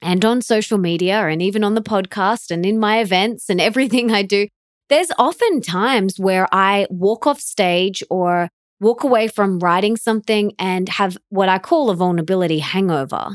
[0.02, 4.12] and on social media and even on the podcast and in my events and everything
[4.12, 4.48] I do,
[4.90, 8.50] there's often times where I walk off stage or
[8.86, 13.30] walk away from writing something and have what I call a vulnerability hangover.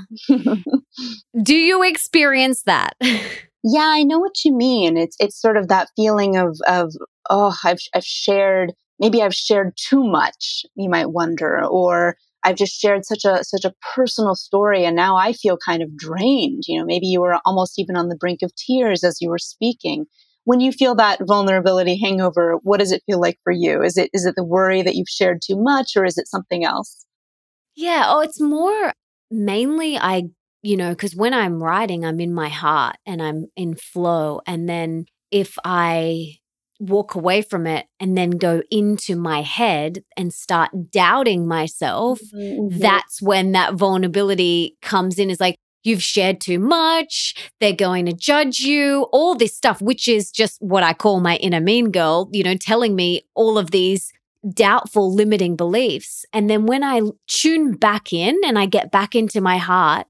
[1.42, 2.94] Do you experience that?
[3.62, 4.96] Yeah, I know what you mean.
[4.96, 6.94] It's it's sort of that feeling of of
[7.28, 10.64] oh, I've I've shared maybe I've shared too much.
[10.76, 15.14] You might wonder, or I've just shared such a such a personal story, and now
[15.14, 16.62] I feel kind of drained.
[16.68, 19.38] You know, maybe you were almost even on the brink of tears as you were
[19.38, 20.06] speaking.
[20.44, 23.82] When you feel that vulnerability hangover, what does it feel like for you?
[23.82, 26.64] Is it is it the worry that you've shared too much, or is it something
[26.64, 27.06] else?
[27.76, 28.04] Yeah.
[28.06, 28.92] Oh, it's more
[29.30, 30.24] mainly I
[30.62, 34.40] you know, because when I'm writing, I'm in my heart and I'm in flow.
[34.46, 36.34] And then if I
[36.78, 42.78] walk away from it and then go into my head and start doubting myself, mm-hmm.
[42.78, 45.30] that's when that vulnerability comes in.
[45.30, 50.08] Is like, you've shared too much, they're going to judge you, all this stuff, which
[50.08, 53.70] is just what I call my inner mean girl, you know, telling me all of
[53.70, 54.12] these
[54.54, 56.24] doubtful, limiting beliefs.
[56.32, 60.06] And then when I tune back in and I get back into my heart,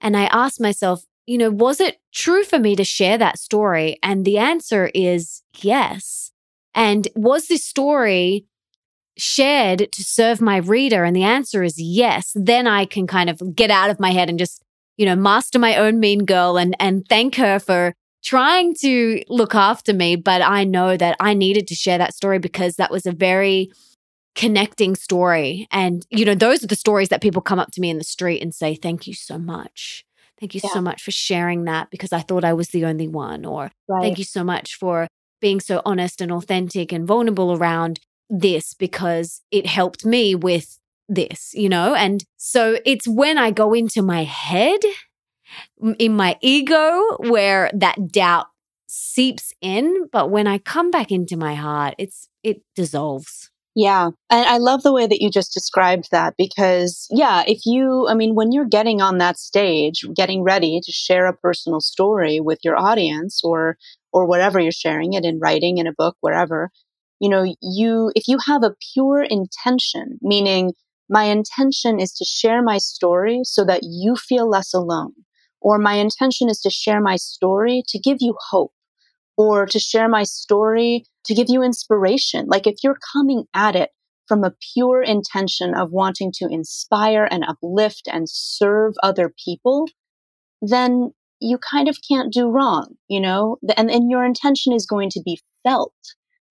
[0.00, 3.98] and I ask myself, you know, was it true for me to share that story?
[4.02, 6.30] And the answer is yes.
[6.74, 8.44] And was this story
[9.16, 11.04] shared to serve my reader?
[11.04, 12.32] And the answer is yes.
[12.34, 14.62] Then I can kind of get out of my head and just,
[14.96, 19.54] you know, master my own mean girl and, and thank her for trying to look
[19.54, 20.16] after me.
[20.16, 23.70] But I know that I needed to share that story because that was a very
[24.34, 25.68] connecting story.
[25.70, 28.04] And, you know, those are the stories that people come up to me in the
[28.04, 30.04] street and say, Thank you so much.
[30.40, 30.70] Thank you yeah.
[30.70, 33.44] so much for sharing that because I thought I was the only one.
[33.44, 34.02] Or right.
[34.02, 35.06] thank you so much for
[35.40, 40.78] being so honest and authentic and vulnerable around this because it helped me with
[41.08, 41.94] this, you know?
[41.94, 44.80] And so it's when I go into my head,
[45.98, 48.46] in my ego, where that doubt
[48.86, 50.08] seeps in.
[50.12, 53.50] But when I come back into my heart, it's, it dissolves.
[53.76, 54.10] Yeah.
[54.30, 58.14] And I love the way that you just described that because, yeah, if you, I
[58.14, 62.60] mean, when you're getting on that stage, getting ready to share a personal story with
[62.62, 63.76] your audience or,
[64.12, 66.70] or whatever you're sharing it in writing, in a book, wherever,
[67.18, 70.72] you know, you, if you have a pure intention, meaning
[71.08, 75.12] my intention is to share my story so that you feel less alone,
[75.60, 78.72] or my intention is to share my story to give you hope
[79.36, 82.46] or to share my story to give you inspiration.
[82.46, 83.90] Like if you're coming at it
[84.26, 89.86] from a pure intention of wanting to inspire and uplift and serve other people,
[90.62, 93.58] then you kind of can't do wrong, you know?
[93.76, 95.92] And, and your intention is going to be felt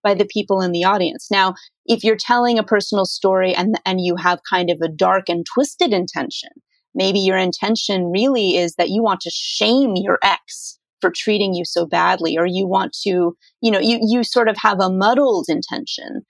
[0.04, 1.26] by the people in the audience.
[1.30, 1.54] Now,
[1.86, 5.44] if you're telling a personal story and, and you have kind of a dark and
[5.44, 6.50] twisted intention,
[6.94, 11.64] maybe your intention really is that you want to shame your ex for treating you
[11.64, 15.44] so badly or you want to you know you you sort of have a muddled
[15.48, 16.22] intention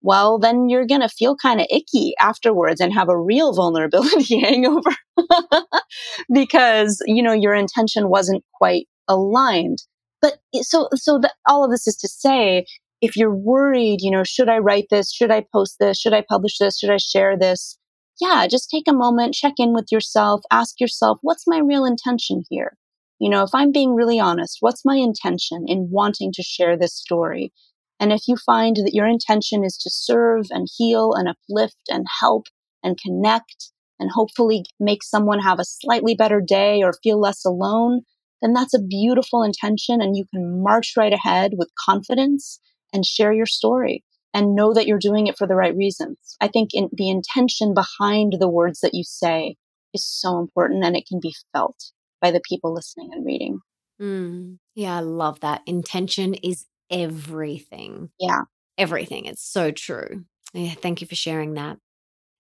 [0.00, 4.40] well then you're going to feel kind of icky afterwards and have a real vulnerability
[4.40, 4.96] hangover
[6.32, 9.82] because you know your intention wasn't quite aligned
[10.22, 12.64] but so so the, all of this is to say
[13.02, 15.12] if you're worried you know should i write this?
[15.12, 15.98] Should i post this?
[15.98, 16.78] Should i publish this?
[16.78, 17.78] Should i share this?
[18.20, 22.44] Yeah just take a moment check in with yourself ask yourself what's my real intention
[22.48, 22.78] here?
[23.18, 26.96] You know, if I'm being really honest, what's my intention in wanting to share this
[26.96, 27.52] story?
[28.00, 32.04] And if you find that your intention is to serve and heal and uplift and
[32.20, 32.46] help
[32.82, 38.00] and connect and hopefully make someone have a slightly better day or feel less alone,
[38.40, 42.58] then that's a beautiful intention and you can march right ahead with confidence
[42.92, 46.36] and share your story and know that you're doing it for the right reasons.
[46.40, 49.56] I think in, the intention behind the words that you say
[49.92, 51.76] is so important and it can be felt
[52.20, 53.60] by the people listening and reading.
[54.00, 55.62] Mm, yeah, I love that.
[55.66, 58.10] Intention is everything.
[58.18, 58.42] Yeah.
[58.78, 59.26] Everything.
[59.26, 60.24] It's so true.
[60.54, 61.78] Yeah, thank you for sharing that.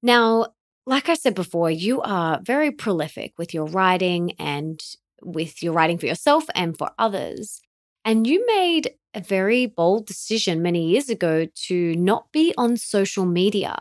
[0.03, 0.49] Now,
[0.87, 4.81] like I said before, you are very prolific with your writing and
[5.23, 7.61] with your writing for yourself and for others.
[8.09, 13.27] And you made a very bold decision many years ago to not be on social
[13.27, 13.77] media.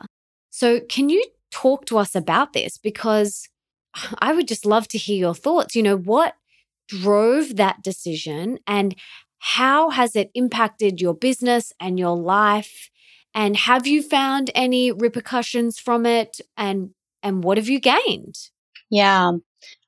[0.50, 2.78] So, can you talk to us about this?
[2.78, 3.48] Because
[4.20, 5.76] I would just love to hear your thoughts.
[5.76, 6.36] You know, what
[6.90, 8.96] drove that decision and
[9.40, 12.90] how has it impacted your business and your life?
[13.36, 16.42] And have you found any repercussions from it?
[16.58, 16.92] And
[17.24, 18.38] and what have you gained?
[18.92, 19.34] Yeah.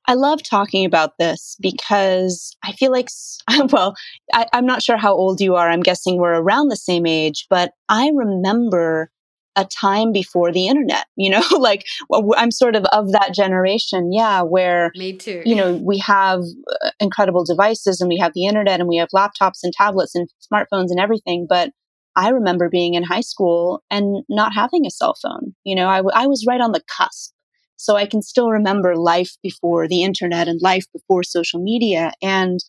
[0.06, 3.08] I love talking about this because I feel like,
[3.70, 3.94] well,
[4.32, 5.68] I, am not sure how old you are.
[5.68, 9.10] I'm guessing we're around the same age, but I remember
[9.56, 14.12] a time before the internet, you know, like well, I'm sort of of that generation.
[14.12, 14.42] Yeah.
[14.42, 16.40] Where, me too, you know, we have
[16.84, 20.28] uh, incredible devices and we have the internet and we have laptops and tablets and
[20.52, 21.46] smartphones and everything.
[21.48, 21.70] But
[22.16, 25.54] I remember being in high school and not having a cell phone.
[25.64, 27.32] You know, I, w- I was right on the cusp.
[27.80, 32.12] So I can still remember life before the internet and life before social media.
[32.20, 32.60] And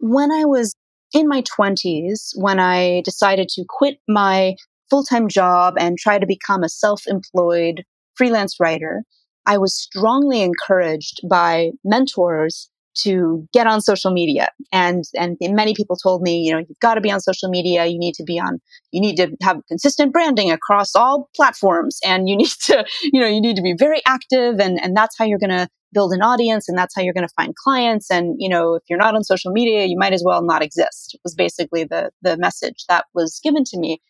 [0.00, 0.74] when I was
[1.14, 4.56] in my 20s, when I decided to quit my
[4.90, 7.84] full time job and try to become a self employed
[8.16, 9.04] freelance writer,
[9.46, 12.68] I was strongly encouraged by mentors
[12.98, 14.48] to get on social media.
[14.72, 17.86] And and many people told me you know you've got to be on social media.
[17.86, 18.60] You need to be on
[18.92, 21.98] you need to have consistent branding across all platforms.
[22.04, 24.60] And you need to you know you need to be very active.
[24.60, 26.68] And and that's how you're going to build an audience.
[26.68, 28.10] And that's how you're going to find clients.
[28.10, 31.16] And you know if you're not on social media you might as well not exist
[31.24, 34.00] was basically the the message that was given to me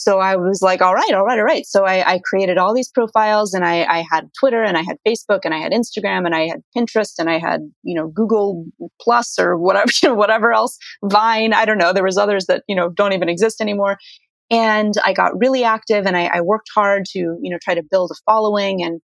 [0.00, 1.66] so I was like, all right, all right, all right.
[1.66, 4.96] So I, I created all these profiles and I, I, had Twitter and I had
[5.06, 8.64] Facebook and I had Instagram and I had Pinterest and I had, you know, Google
[8.98, 11.52] Plus or whatever, you know, whatever else, Vine.
[11.52, 11.92] I don't know.
[11.92, 13.98] There was others that, you know, don't even exist anymore.
[14.50, 17.82] And I got really active and I, I worked hard to, you know, try to
[17.82, 19.02] build a following and,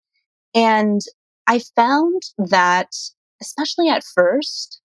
[0.54, 1.00] and
[1.48, 2.90] I found that,
[3.42, 4.80] especially at first,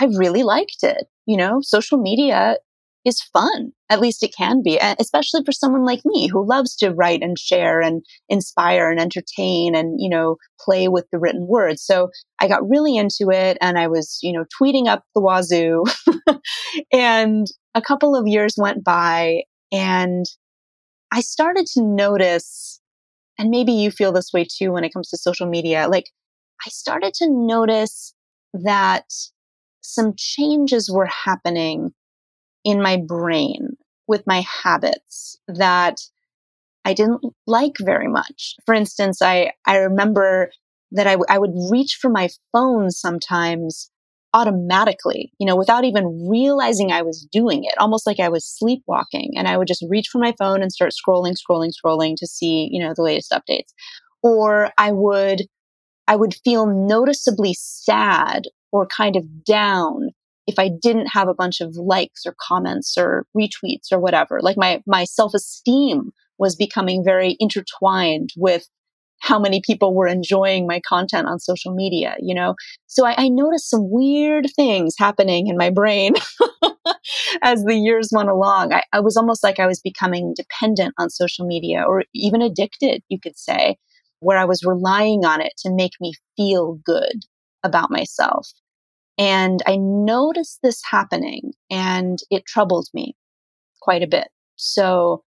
[0.00, 1.08] I really liked it.
[1.26, 2.58] You know, social media
[3.04, 3.72] is fun.
[3.90, 7.38] At least it can be, especially for someone like me who loves to write and
[7.38, 11.78] share and inspire and entertain and, you know, play with the written word.
[11.78, 12.08] So
[12.40, 15.84] I got really into it and I was, you know, tweeting up the wazoo.
[16.92, 19.42] and a couple of years went by
[19.72, 20.26] and
[21.12, 22.80] I started to notice,
[23.38, 26.06] and maybe you feel this way too when it comes to social media, like
[26.66, 28.14] I started to notice
[28.52, 29.04] that
[29.80, 31.94] some changes were happening
[32.64, 35.96] in my brain with my habits that
[36.84, 38.56] I didn't like very much.
[38.66, 40.50] For instance, I, I remember
[40.92, 43.90] that I, w- I would reach for my phone sometimes
[44.34, 49.32] automatically, you know, without even realizing I was doing it, almost like I was sleepwalking.
[49.36, 52.68] And I would just reach for my phone and start scrolling, scrolling, scrolling to see,
[52.70, 53.72] you know, the latest updates.
[54.22, 55.42] Or I would,
[56.08, 60.07] I would feel noticeably sad or kind of down
[60.48, 64.40] if I didn't have a bunch of likes or comments or retweets or whatever.
[64.40, 68.66] Like my, my self esteem was becoming very intertwined with
[69.20, 72.54] how many people were enjoying my content on social media, you know?
[72.86, 76.14] So I, I noticed some weird things happening in my brain
[77.42, 78.72] as the years went along.
[78.72, 83.02] I, I was almost like I was becoming dependent on social media or even addicted,
[83.08, 83.76] you could say,
[84.20, 87.24] where I was relying on it to make me feel good
[87.64, 88.48] about myself.
[89.18, 93.16] And I noticed this happening and it troubled me
[93.82, 94.28] quite a bit.
[94.56, 95.24] So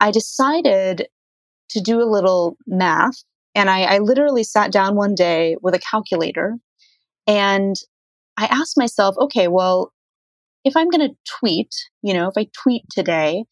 [0.00, 1.06] I decided
[1.70, 3.22] to do a little math.
[3.54, 6.56] And I, I literally sat down one day with a calculator
[7.26, 7.76] and
[8.36, 9.92] I asked myself, okay, well,
[10.64, 13.44] if I'm going to tweet, you know, if I tweet today,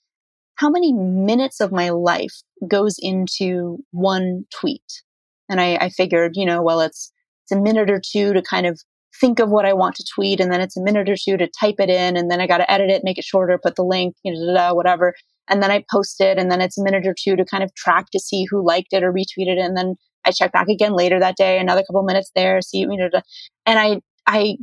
[0.57, 5.03] how many minutes of my life goes into one tweet?
[5.49, 7.13] And I, I figured, you know, well, it's,
[7.45, 8.81] it's a minute or two to kind of
[9.21, 11.49] think of what I want to tweet, and then it's a minute or two to
[11.49, 13.85] type it in, and then I got to edit it, make it shorter, put the
[13.85, 15.15] link, you know, da, da, whatever,
[15.49, 17.75] and then I post it, and then it's a minute or two to kind of
[17.75, 20.93] track to see who liked it or retweeted it, and then I check back again
[20.95, 23.21] later that day, another couple minutes there, see, you know, da,
[23.67, 24.57] and I I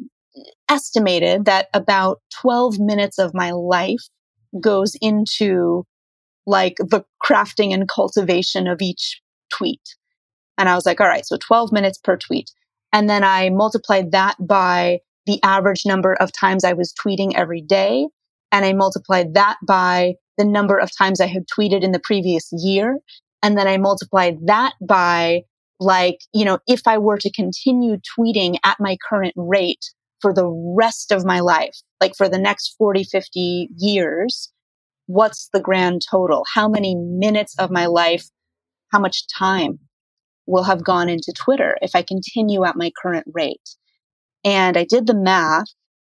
[0.69, 4.07] estimated that about 12 minutes of my life
[4.61, 5.85] goes into
[6.45, 9.81] like the crafting and cultivation of each tweet.
[10.57, 12.49] And I was like, all right, so 12 minutes per tweet.
[12.93, 17.61] And then I multiplied that by the average number of times I was tweeting every
[17.61, 18.07] day.
[18.51, 22.49] And I multiplied that by the number of times I had tweeted in the previous
[22.51, 22.99] year.
[23.43, 25.41] And then I multiplied that by
[25.79, 29.85] like, you know, if I were to continue tweeting at my current rate
[30.21, 34.51] for the rest of my life, like for the next 40, 50 years,
[35.05, 36.45] what's the grand total?
[36.53, 38.25] How many minutes of my life?
[38.91, 39.79] How much time
[40.47, 43.75] will have gone into Twitter if I continue at my current rate.
[44.43, 45.67] And I did the math.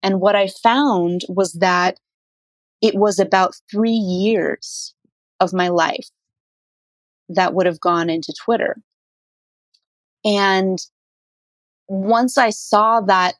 [0.03, 1.99] And what I found was that
[2.81, 4.93] it was about three years
[5.39, 6.07] of my life
[7.29, 8.77] that would have gone into Twitter.
[10.23, 10.77] And
[11.87, 13.35] once I saw that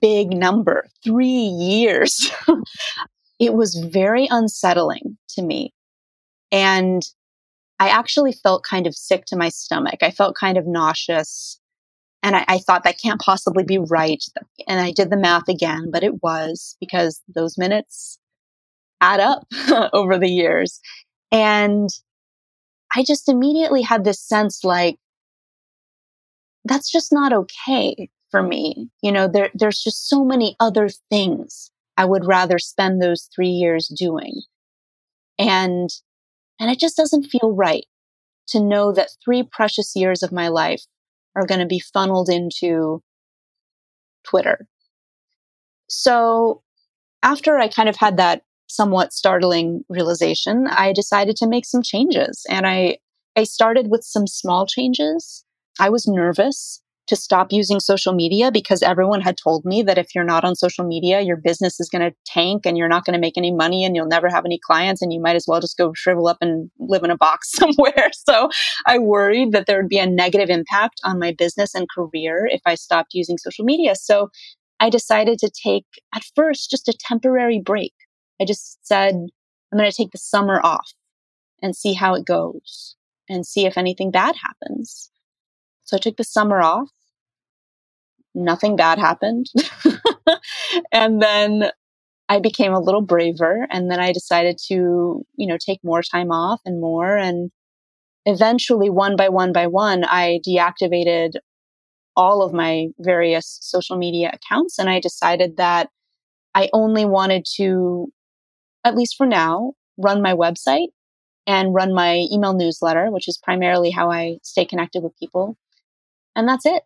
[0.00, 2.30] big number, three years,
[3.40, 5.72] it was very unsettling to me.
[6.50, 7.02] And
[7.82, 10.04] I actually felt kind of sick to my stomach.
[10.04, 11.58] I felt kind of nauseous.
[12.22, 14.22] And I, I, thought that can't possibly be right.
[14.68, 18.20] And I did the math again, but it was because those minutes
[19.00, 19.48] add up
[19.92, 20.78] over the years.
[21.32, 21.88] And
[22.94, 24.94] I just immediately had this sense like,
[26.64, 28.90] that's just not okay for me.
[29.02, 33.48] You know, there, there's just so many other things I would rather spend those three
[33.48, 34.42] years doing.
[35.36, 35.90] And
[36.62, 37.84] and it just doesn't feel right
[38.46, 40.82] to know that three precious years of my life
[41.34, 43.02] are going to be funneled into
[44.24, 44.68] Twitter.
[45.88, 46.62] So
[47.24, 52.46] after I kind of had that somewhat startling realization, I decided to make some changes.
[52.48, 52.98] And I,
[53.36, 55.44] I started with some small changes.
[55.80, 60.14] I was nervous to stop using social media because everyone had told me that if
[60.14, 63.14] you're not on social media, your business is going to tank and you're not going
[63.14, 65.60] to make any money and you'll never have any clients and you might as well
[65.60, 68.10] just go shrivel up and live in a box somewhere.
[68.12, 68.48] So
[68.86, 72.60] I worried that there would be a negative impact on my business and career if
[72.66, 73.94] I stopped using social media.
[73.96, 74.30] So
[74.78, 77.94] I decided to take at first just a temporary break.
[78.40, 80.92] I just said, I'm going to take the summer off
[81.62, 82.96] and see how it goes
[83.28, 85.11] and see if anything bad happens.
[85.92, 86.88] So I took the summer off.
[88.34, 89.48] Nothing bad happened.
[90.92, 91.70] and then
[92.30, 96.30] I became a little braver and then I decided to, you know, take more time
[96.30, 97.18] off and more.
[97.18, 97.50] And
[98.24, 101.32] eventually, one by one by one, I deactivated
[102.16, 104.78] all of my various social media accounts.
[104.78, 105.90] And I decided that
[106.54, 108.10] I only wanted to,
[108.82, 110.88] at least for now, run my website
[111.46, 115.58] and run my email newsletter, which is primarily how I stay connected with people
[116.36, 116.82] and that's it.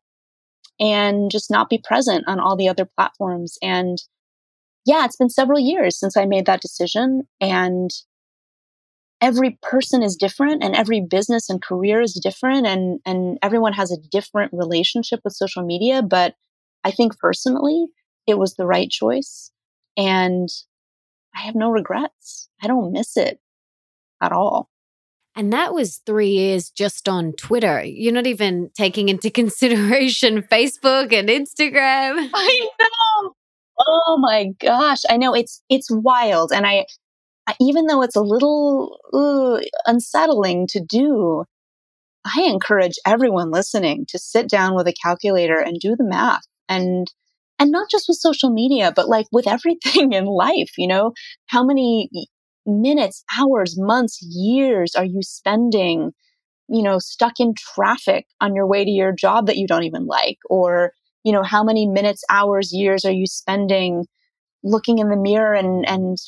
[0.79, 3.59] And just not be present on all the other platforms.
[3.63, 3.99] And
[4.85, 7.27] yeah, it's been several years since I made that decision.
[7.41, 7.91] And
[9.21, 13.91] every person is different and every business and career is different and, and everyone has
[13.91, 16.03] a different relationship with social media.
[16.03, 16.35] But
[16.85, 17.87] I think personally,
[18.27, 19.51] it was the right choice.
[19.97, 20.49] And
[21.35, 22.49] I have no regrets.
[22.63, 23.41] I don't miss it
[24.23, 24.71] at all.
[25.37, 27.85] And that was three years just on Twitter.
[27.85, 32.31] You're not even taking into consideration Facebook and Instagram.
[32.35, 33.33] I know.
[33.87, 35.03] Oh my gosh.
[35.11, 36.51] I know it's, it's wild.
[36.53, 36.87] And I,
[37.61, 41.45] even though it's a little uh, unsettling to do,
[42.25, 47.07] I encourage everyone listening to sit down with a calculator and do the math and
[47.59, 51.13] and not just with social media but like with everything in life you know
[51.47, 52.11] how many
[52.67, 56.13] minutes, hours, months, years are you spending,
[56.69, 60.07] you know, stuck in traffic on your way to your job that you don't even
[60.07, 60.39] like?
[60.51, 60.93] Or,
[61.25, 64.07] you know, how many minutes, hours, years are you spending
[64.65, 66.19] looking in the mirror and, and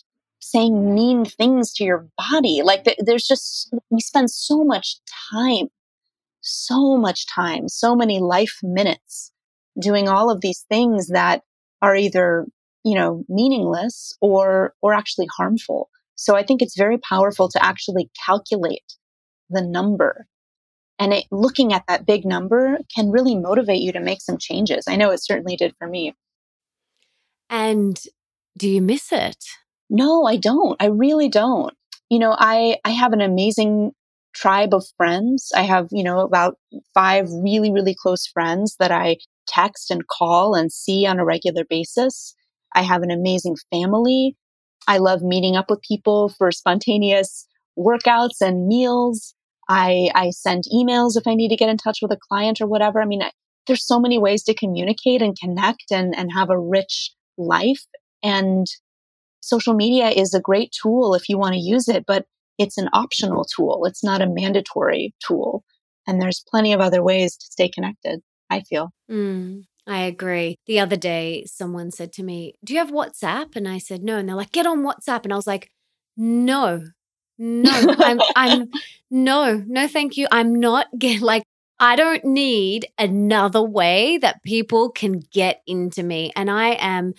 [0.40, 2.62] saying mean things to your body?
[2.62, 4.96] Like th- there's just, we spend so much
[5.32, 5.68] time,
[6.40, 9.32] so much time, so many life minutes
[9.80, 11.42] doing all of these things that
[11.82, 12.46] are either
[12.84, 18.10] you know meaningless or or actually harmful so I think it's very powerful to actually
[18.26, 18.82] calculate
[19.48, 20.26] the number.
[20.98, 24.86] And it, looking at that big number can really motivate you to make some changes.
[24.88, 26.16] I know it certainly did for me.
[27.48, 27.96] And
[28.58, 29.36] do you miss it?
[29.88, 30.76] No, I don't.
[30.82, 31.72] I really don't.
[32.10, 33.92] You know, I, I have an amazing
[34.34, 35.52] tribe of friends.
[35.54, 36.56] I have, you know, about
[36.94, 41.64] five really, really close friends that I text and call and see on a regular
[41.64, 42.34] basis.
[42.74, 44.36] I have an amazing family.
[44.86, 47.46] I love meeting up with people for spontaneous
[47.78, 49.34] workouts and meals.
[49.68, 52.66] I, I send emails if I need to get in touch with a client or
[52.66, 53.02] whatever.
[53.02, 53.30] I mean, I,
[53.66, 57.84] there's so many ways to communicate and connect and, and have a rich life.
[58.22, 58.66] And
[59.40, 62.26] social media is a great tool if you want to use it, but
[62.58, 63.84] it's an optional tool.
[63.84, 65.64] It's not a mandatory tool.
[66.06, 68.20] And there's plenty of other ways to stay connected,
[68.50, 68.90] I feel.
[69.10, 69.64] Mm.
[69.88, 70.56] I agree.
[70.66, 73.56] The other day, someone said to me, Do you have WhatsApp?
[73.56, 74.18] And I said, No.
[74.18, 75.24] And they're like, Get on WhatsApp.
[75.24, 75.70] And I was like,
[76.16, 76.84] No,
[77.38, 78.70] no, I'm, I'm,
[79.10, 80.26] no, no, thank you.
[80.30, 81.44] I'm not get like,
[81.80, 86.32] I don't need another way that people can get into me.
[86.36, 87.14] And I am,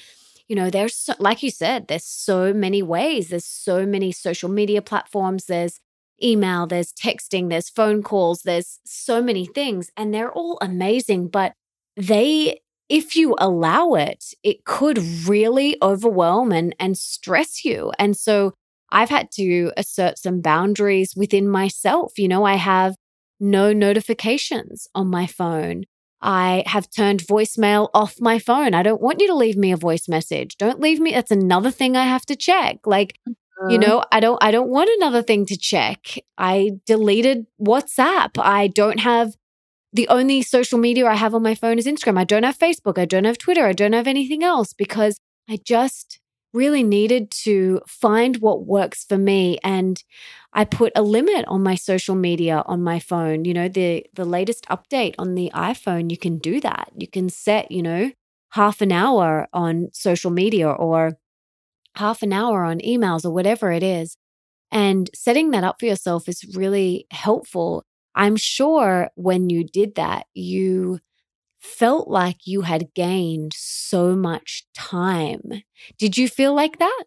[0.48, 3.30] you know, there's, so, like you said, there's so many ways.
[3.30, 5.46] There's so many social media platforms.
[5.46, 5.80] There's
[6.22, 11.30] email, there's texting, there's phone calls, there's so many things, and they're all amazing.
[11.30, 11.54] But
[12.00, 17.91] they if you allow it, it could really overwhelm and, and stress you.
[18.00, 18.54] And so
[18.89, 22.18] I've had to assert some boundaries within myself.
[22.18, 22.95] You know, I have
[23.39, 25.84] no notifications on my phone.
[26.20, 28.74] I have turned voicemail off my phone.
[28.74, 30.58] I don't want you to leave me a voice message.
[30.58, 31.12] Don't leave me.
[31.12, 32.80] That's another thing I have to check.
[32.86, 33.34] Like, you
[33.78, 33.82] mm-hmm.
[33.82, 36.18] know, I don't I don't want another thing to check.
[36.38, 38.32] I deleted WhatsApp.
[38.38, 39.36] I don't have
[39.92, 42.18] the only social media I have on my phone is Instagram.
[42.20, 42.98] I don't have Facebook.
[42.98, 43.66] I don't have Twitter.
[43.66, 45.20] I don't have anything else because
[45.50, 46.20] I just
[46.54, 50.04] really needed to find what works for me and
[50.52, 53.46] I put a limit on my social media on my phone.
[53.46, 56.92] You know, the the latest update on the iPhone, you can do that.
[56.98, 58.12] You can set, you know,
[58.52, 61.18] half an hour on social media or
[61.96, 64.18] half an hour on emails or whatever it is.
[64.72, 67.86] And setting that up for yourself is really helpful
[68.16, 70.99] I'm sure when you did that, you
[71.60, 75.64] felt like you had gained so much time.
[75.97, 77.03] Did you feel like that?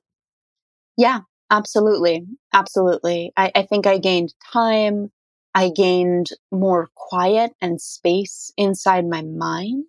[0.96, 2.26] Yeah, absolutely.
[2.52, 3.32] Absolutely.
[3.36, 5.10] I, I think I gained time.
[5.54, 9.84] I gained more quiet and space inside my mind.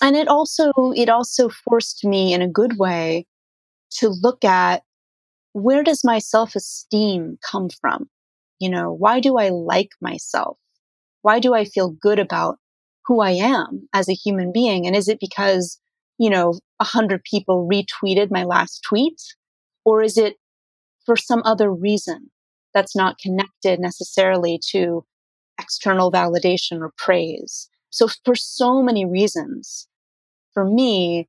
[0.00, 3.26] And it also, it also forced me in a good way
[3.98, 4.82] to look at
[5.52, 8.08] where does my self esteem come from?
[8.58, 10.58] You know, why do I like myself?
[11.22, 12.58] Why do I feel good about
[13.06, 14.86] who I am as a human being?
[14.86, 15.78] And is it because,
[16.18, 19.20] you know, a hundred people retweeted my last tweet?
[19.84, 20.36] Or is it
[21.06, 22.30] for some other reason
[22.74, 25.04] that's not connected necessarily to
[25.60, 27.68] external validation or praise?
[27.90, 29.88] So for so many reasons,
[30.52, 31.28] for me,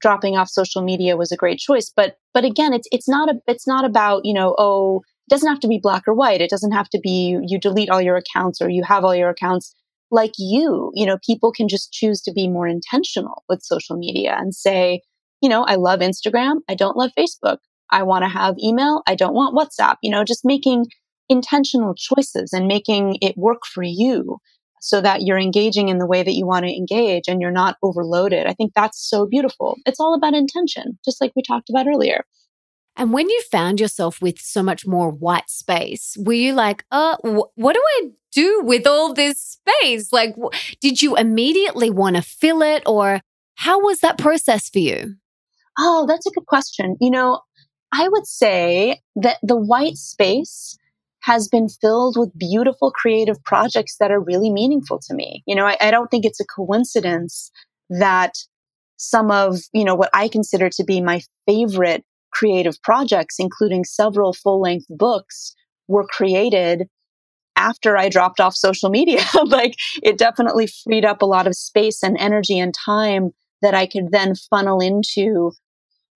[0.00, 1.92] dropping off social media was a great choice.
[1.94, 5.60] But, but again, it's, it's not a, it's not about, you know, oh, doesn't have
[5.60, 6.40] to be black or white.
[6.40, 9.30] It doesn't have to be you delete all your accounts or you have all your
[9.30, 9.74] accounts
[10.10, 10.90] like you.
[10.94, 15.02] You know, people can just choose to be more intentional with social media and say,
[15.40, 16.56] you know, I love Instagram.
[16.68, 17.58] I don't love Facebook.
[17.90, 19.02] I want to have email.
[19.06, 19.96] I don't want WhatsApp.
[20.02, 20.86] You know, just making
[21.28, 24.38] intentional choices and making it work for you
[24.80, 27.76] so that you're engaging in the way that you want to engage and you're not
[27.82, 28.46] overloaded.
[28.46, 29.76] I think that's so beautiful.
[29.86, 32.24] It's all about intention, just like we talked about earlier.
[32.96, 37.16] And when you found yourself with so much more white space, were you like, uh,
[37.24, 40.12] wh- what do I do with all this space?
[40.12, 43.22] Like, wh- did you immediately want to fill it or
[43.54, 45.16] how was that process for you?
[45.78, 46.96] Oh, that's a good question.
[47.00, 47.40] You know,
[47.92, 50.76] I would say that the white space
[51.22, 55.42] has been filled with beautiful creative projects that are really meaningful to me.
[55.46, 57.50] You know, I, I don't think it's a coincidence
[57.90, 58.34] that
[58.96, 64.32] some of, you know, what I consider to be my favorite creative projects, including several
[64.32, 65.54] full length books,
[65.88, 66.88] were created
[67.56, 69.20] after I dropped off social media.
[69.46, 73.30] like it definitely freed up a lot of space and energy and time
[73.62, 75.52] that I could then funnel into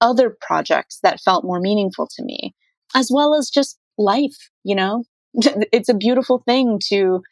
[0.01, 2.55] other projects that felt more meaningful to me,
[2.95, 5.05] as well as just life, you know?
[5.35, 7.23] it's a beautiful thing to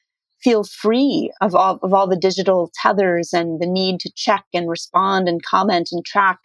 [0.43, 4.69] feel free of all, of all the digital tethers and the need to check and
[4.69, 6.39] respond and comment and track.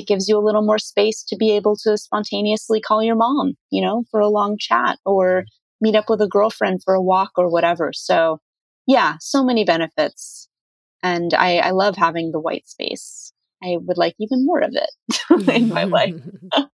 [0.00, 3.52] It gives you a little more space to be able to spontaneously call your mom,
[3.70, 5.44] you know, for a long chat or
[5.82, 7.92] meet up with a girlfriend for a walk or whatever.
[7.92, 8.38] So
[8.86, 10.48] yeah, so many benefits.
[11.02, 13.32] And I, I love having the white space.
[13.62, 16.14] I would like even more of it in my life.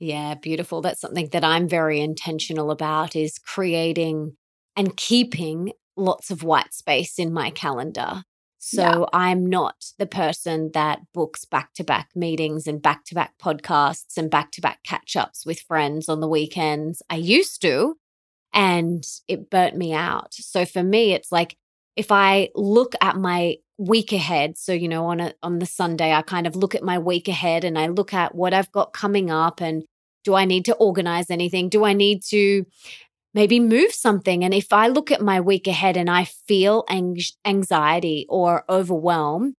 [0.00, 0.82] Yeah, beautiful.
[0.82, 4.36] That's something that I'm very intentional about is creating
[4.76, 8.24] and keeping lots of white space in my calendar.
[8.66, 9.04] So yeah.
[9.12, 14.16] I'm not the person that books back to back meetings and back to back podcasts
[14.16, 17.02] and back to back catch ups with friends on the weekends.
[17.10, 17.98] I used to,
[18.54, 20.32] and it burnt me out.
[20.32, 21.58] So for me, it's like
[21.94, 26.14] if I look at my week ahead, so you know, on a on the Sunday,
[26.14, 28.94] I kind of look at my week ahead and I look at what I've got
[28.94, 29.84] coming up and
[30.24, 31.68] do I need to organize anything?
[31.68, 32.64] Do I need to
[33.34, 34.44] maybe move something?
[34.44, 36.84] And if I look at my week ahead and I feel
[37.44, 39.54] anxiety or overwhelm,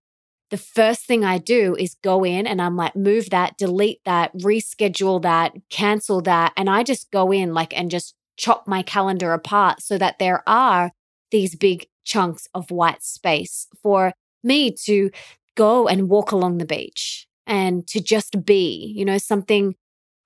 [0.50, 4.32] the first thing I do is go in and I'm like, move that, delete that,
[4.36, 6.52] reschedule that, cancel that.
[6.56, 10.42] And I just go in like and just chop my calendar apart so that there
[10.48, 10.92] are
[11.30, 14.12] these big chunks of white space for
[14.44, 15.10] me to
[15.56, 19.74] go and walk along the beach and to just be, you know, something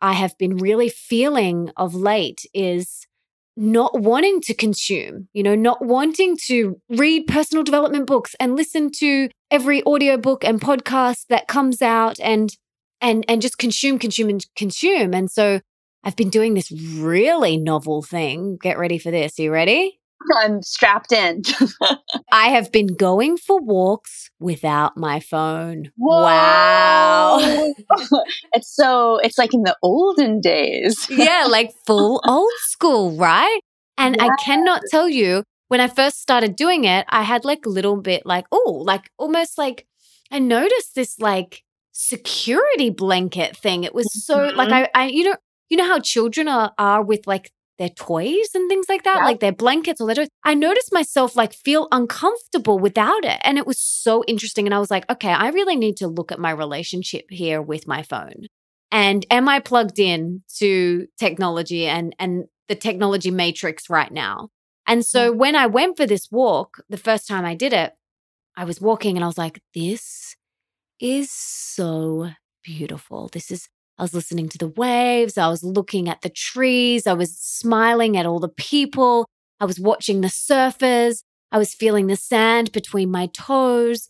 [0.01, 3.07] I have been really feeling of late is
[3.61, 8.91] not wanting to consume, you know, not wanting to read personal development books and listen
[8.91, 12.57] to every audiobook and podcast that comes out and
[13.03, 15.13] and and just consume consume and consume.
[15.13, 15.61] And so
[16.03, 18.57] I've been doing this really novel thing.
[18.61, 19.39] Get ready for this.
[19.39, 20.00] Are you ready?
[20.37, 21.43] I'm strapped in.
[22.33, 25.91] I have been going for walks without my phone.
[25.97, 26.23] Whoa.
[26.23, 27.39] Wow.
[28.53, 31.07] it's so, it's like in the olden days.
[31.11, 33.61] yeah, like full old school, right?
[33.97, 34.27] And yeah.
[34.27, 37.97] I cannot tell you, when I first started doing it, I had like a little
[37.97, 39.87] bit like, oh, like almost like
[40.31, 41.63] I noticed this like
[41.93, 43.85] security blanket thing.
[43.85, 44.57] It was so mm-hmm.
[44.57, 45.37] like I, I, you know,
[45.69, 49.25] you know how children are, are with like their toys and things like that, yeah.
[49.25, 50.29] like their blankets or their toys.
[50.45, 53.41] I noticed myself like feel uncomfortable without it.
[53.43, 54.67] And it was so interesting.
[54.67, 57.89] And I was like, okay, I really need to look at my relationship here with
[57.89, 58.47] my phone.
[58.93, 64.51] And am I plugged in to technology and, and the technology matrix right now?
[64.87, 65.39] And so mm-hmm.
[65.39, 67.95] when I went for this walk, the first time I did it,
[68.57, 70.37] I was walking and I was like, this
[71.01, 72.31] is so
[72.63, 73.31] beautiful.
[73.33, 73.71] This is
[74.01, 75.37] I was listening to the waves.
[75.37, 77.07] I was looking at the trees.
[77.07, 79.29] I was smiling at all the people.
[79.61, 81.23] I was watching the surfers.
[81.53, 84.09] I was feeling the sand between my toes.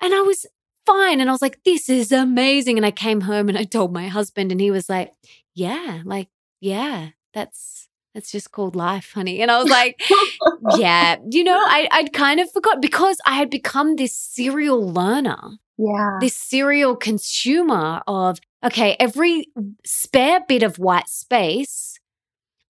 [0.00, 0.46] And I was
[0.84, 1.20] fine.
[1.20, 2.76] And I was like, this is amazing.
[2.76, 5.12] And I came home and I told my husband, and he was like,
[5.54, 6.26] yeah, like,
[6.60, 9.40] yeah, that's that's just called life, honey.
[9.40, 10.02] And I was like,
[10.76, 15.58] yeah, you know, I, I'd kind of forgot because I had become this serial learner.
[15.78, 16.18] Yeah.
[16.20, 19.46] This serial consumer of, okay, every
[19.84, 21.98] spare bit of white space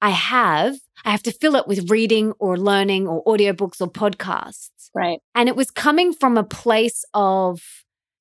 [0.02, 4.90] I have, I have to fill it with reading or learning or audiobooks or podcasts.
[4.94, 5.20] Right.
[5.34, 7.62] And it was coming from a place of,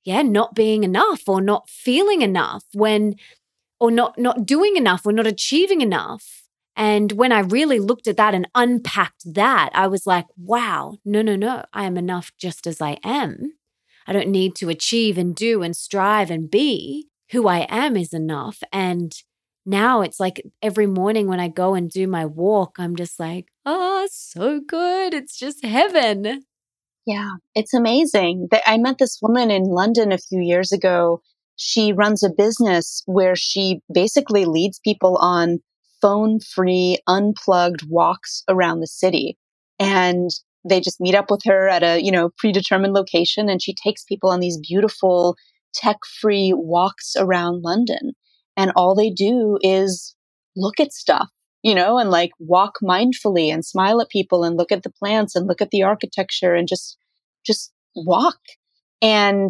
[0.03, 3.15] yeah, not being enough or not feeling enough when,
[3.79, 6.43] or not, not doing enough or not achieving enough.
[6.75, 11.21] And when I really looked at that and unpacked that, I was like, wow, no,
[11.21, 13.53] no, no, I am enough just as I am.
[14.07, 17.08] I don't need to achieve and do and strive and be.
[17.31, 18.61] Who I am is enough.
[18.71, 19.13] And
[19.65, 23.45] now it's like every morning when I go and do my walk, I'm just like,
[23.65, 25.13] oh, so good.
[25.13, 26.43] It's just heaven.
[27.05, 28.49] Yeah, it's amazing.
[28.65, 31.21] I met this woman in London a few years ago.
[31.55, 35.59] She runs a business where she basically leads people on
[36.01, 39.37] phone free, unplugged walks around the city.
[39.79, 40.29] And
[40.67, 44.03] they just meet up with her at a, you know, predetermined location and she takes
[44.03, 45.35] people on these beautiful
[45.79, 48.13] tech free walks around London
[48.57, 50.15] and all they do is
[50.55, 51.29] look at stuff
[51.63, 55.35] you know and like walk mindfully and smile at people and look at the plants
[55.35, 56.97] and look at the architecture and just
[57.45, 58.39] just walk.
[59.01, 59.49] And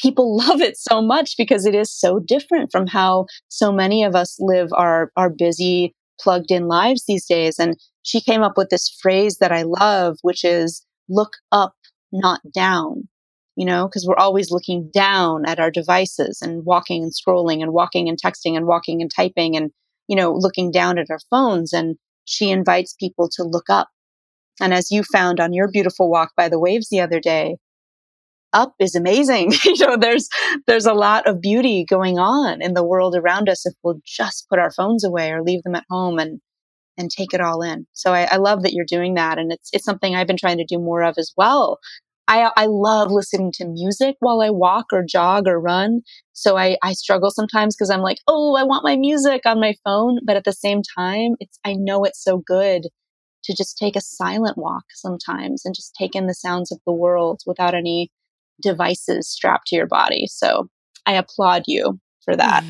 [0.00, 4.14] people love it so much because it is so different from how so many of
[4.14, 7.58] us live our our busy plugged in lives these days.
[7.58, 11.74] And she came up with this phrase that I love which is look up
[12.12, 13.08] not down
[13.56, 17.72] you know, because we're always looking down at our devices and walking and scrolling and
[17.72, 19.70] walking and texting and walking and typing and,
[20.08, 21.72] you know, looking down at our phones.
[21.72, 21.96] And
[22.26, 23.88] she invites people to look up.
[24.60, 27.56] And as you found on your beautiful walk by the waves the other day,
[28.52, 29.52] up is amazing.
[29.64, 30.28] you know, there's
[30.66, 34.46] there's a lot of beauty going on in the world around us if we'll just
[34.48, 36.40] put our phones away or leave them at home and
[36.98, 37.86] and take it all in.
[37.92, 40.58] So I, I love that you're doing that, and it's it's something I've been trying
[40.58, 41.78] to do more of as well.
[42.28, 46.00] I, I love listening to music while I walk or jog or run.
[46.32, 49.74] So I, I struggle sometimes because I'm like, oh, I want my music on my
[49.84, 50.18] phone.
[50.24, 52.82] But at the same time, it's, I know it's so good
[53.44, 56.92] to just take a silent walk sometimes and just take in the sounds of the
[56.92, 58.10] world without any
[58.60, 60.26] devices strapped to your body.
[60.26, 60.68] So
[61.06, 62.64] I applaud you for that.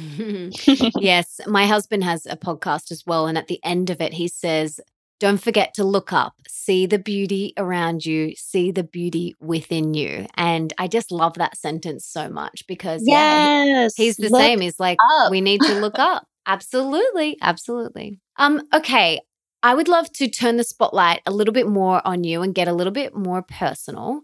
[1.01, 1.41] yes.
[1.47, 3.27] My husband has a podcast as well.
[3.27, 4.81] And at the end of it, he says,
[5.19, 10.27] don't forget to look up, see the beauty around you, see the beauty within you.
[10.35, 14.61] And I just love that sentence so much because yes, yeah, he's the same.
[14.61, 15.31] He's like, up.
[15.31, 16.27] we need to look up.
[16.47, 17.39] Absolutely.
[17.41, 18.21] Absolutely.
[18.37, 19.21] Um, okay.
[19.63, 22.69] I would love to turn the spotlight a little bit more on you and get
[22.69, 24.23] a little bit more personal.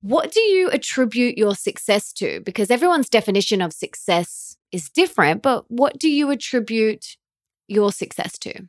[0.00, 2.40] What do you attribute your success to?
[2.40, 7.16] Because everyone's definition of success is different, but what do you attribute
[7.68, 8.68] your success to?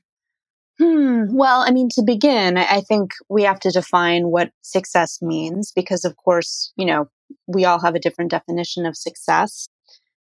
[0.80, 1.26] Hmm.
[1.30, 6.06] Well, I mean, to begin, I think we have to define what success means because,
[6.06, 7.08] of course, you know,
[7.48, 9.68] we all have a different definition of success.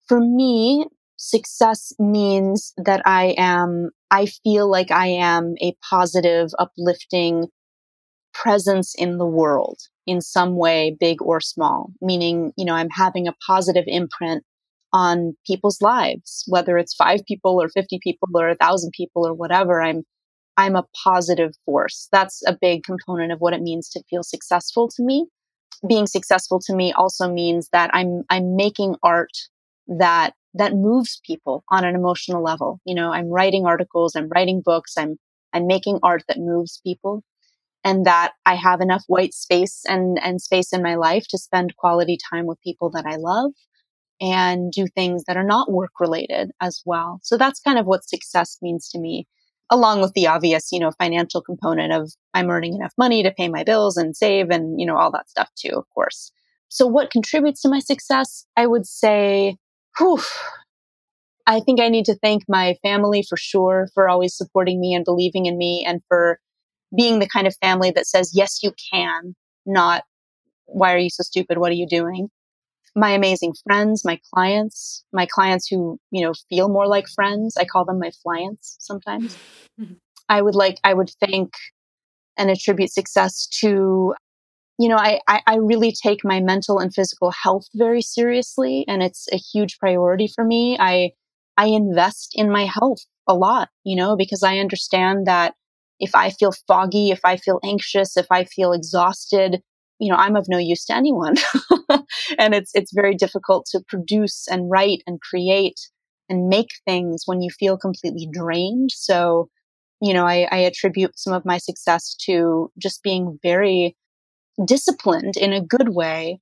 [0.07, 0.85] For me,
[1.17, 7.47] success means that I am, I feel like I am a positive, uplifting
[8.33, 13.27] presence in the world in some way, big or small, meaning, you know, I'm having
[13.27, 14.43] a positive imprint
[14.93, 19.33] on people's lives, whether it's five people or 50 people or a thousand people or
[19.33, 19.81] whatever.
[19.81, 20.03] I'm
[20.57, 22.07] I'm a positive force.
[22.11, 25.27] That's a big component of what it means to feel successful to me.
[25.87, 29.31] Being successful to me also means that I'm I'm making art
[29.87, 32.79] that that moves people on an emotional level.
[32.85, 35.17] You know, I'm writing articles, I'm writing books, I'm
[35.53, 37.23] I'm making art that moves people
[37.83, 41.77] and that I have enough white space and and space in my life to spend
[41.77, 43.51] quality time with people that I love
[44.21, 47.19] and do things that are not work related as well.
[47.23, 49.27] So that's kind of what success means to me
[49.69, 53.47] along with the obvious, you know, financial component of I'm earning enough money to pay
[53.49, 56.31] my bills and save and, you know, all that stuff too, of course.
[56.69, 58.45] So what contributes to my success?
[58.57, 59.57] I would say,
[59.97, 60.21] whew,
[61.47, 65.05] I think I need to thank my family for sure for always supporting me and
[65.05, 66.39] believing in me and for
[66.95, 69.35] being the kind of family that says, yes, you can,
[69.65, 70.03] not,
[70.65, 71.57] why are you so stupid?
[71.57, 72.29] What are you doing?
[72.95, 77.55] My amazing friends, my clients, my clients who, you know, feel more like friends.
[77.57, 79.37] I call them my clients sometimes.
[79.79, 79.95] Mm-hmm.
[80.29, 81.53] I would like, I would thank
[82.37, 84.13] and attribute success to,
[84.79, 89.03] you know, I, I, I really take my mental and physical health very seriously and
[89.03, 90.77] it's a huge priority for me.
[90.79, 91.11] I,
[91.57, 95.55] I invest in my health a lot, you know, because I understand that
[95.99, 99.61] if I feel foggy, if I feel anxious, if I feel exhausted,
[99.99, 101.35] you know, I'm of no use to anyone.
[102.37, 105.79] and it's it's very difficult to produce and write and create
[106.29, 108.91] and make things when you feel completely drained.
[108.91, 109.49] So,
[110.01, 113.95] you know, I, I attribute some of my success to just being very
[114.65, 116.39] disciplined in a good way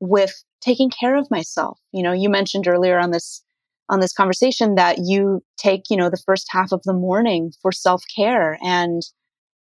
[0.00, 1.78] with taking care of myself.
[1.92, 3.42] You know, you mentioned earlier on this
[3.90, 7.72] on this conversation that you take, you know, the first half of the morning for
[7.72, 9.02] self-care and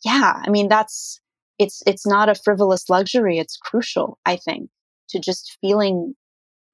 [0.04, 1.21] yeah, I mean that's
[1.62, 4.70] it's it's not a frivolous luxury, it's crucial, I think,
[5.10, 6.16] to just feeling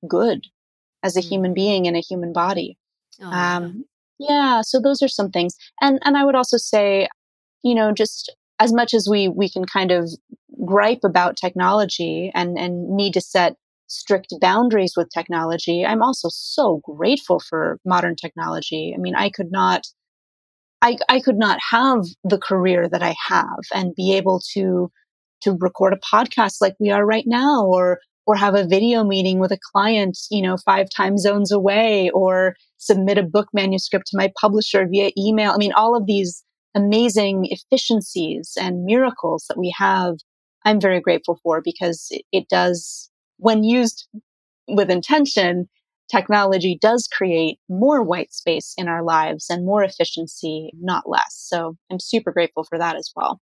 [0.08, 0.46] good
[1.04, 2.78] as a human being in a human body.
[3.22, 3.86] Oh, um,
[4.20, 5.56] yeah, so those are some things.
[5.82, 7.08] And and I would also say,
[7.64, 10.10] you know, just as much as we we can kind of
[10.66, 13.56] gripe about technology and and need to set
[13.88, 18.94] strict boundaries with technology, I'm also so grateful for modern technology.
[18.96, 19.88] I mean, I could not
[20.82, 24.92] I, I could not have the career that I have and be able to
[25.42, 29.40] to record a podcast like we are right now or or have a video meeting
[29.40, 34.18] with a client, you know, five time zones away or submit a book manuscript to
[34.18, 35.52] my publisher via email.
[35.52, 36.44] I mean, all of these
[36.76, 40.16] amazing efficiencies and miracles that we have,
[40.66, 44.08] I'm very grateful for because it, it does, when used
[44.68, 45.70] with intention,
[46.10, 51.36] technology does create more white space in our lives and more efficiency, not less.
[51.36, 53.41] So I'm super grateful for that as well.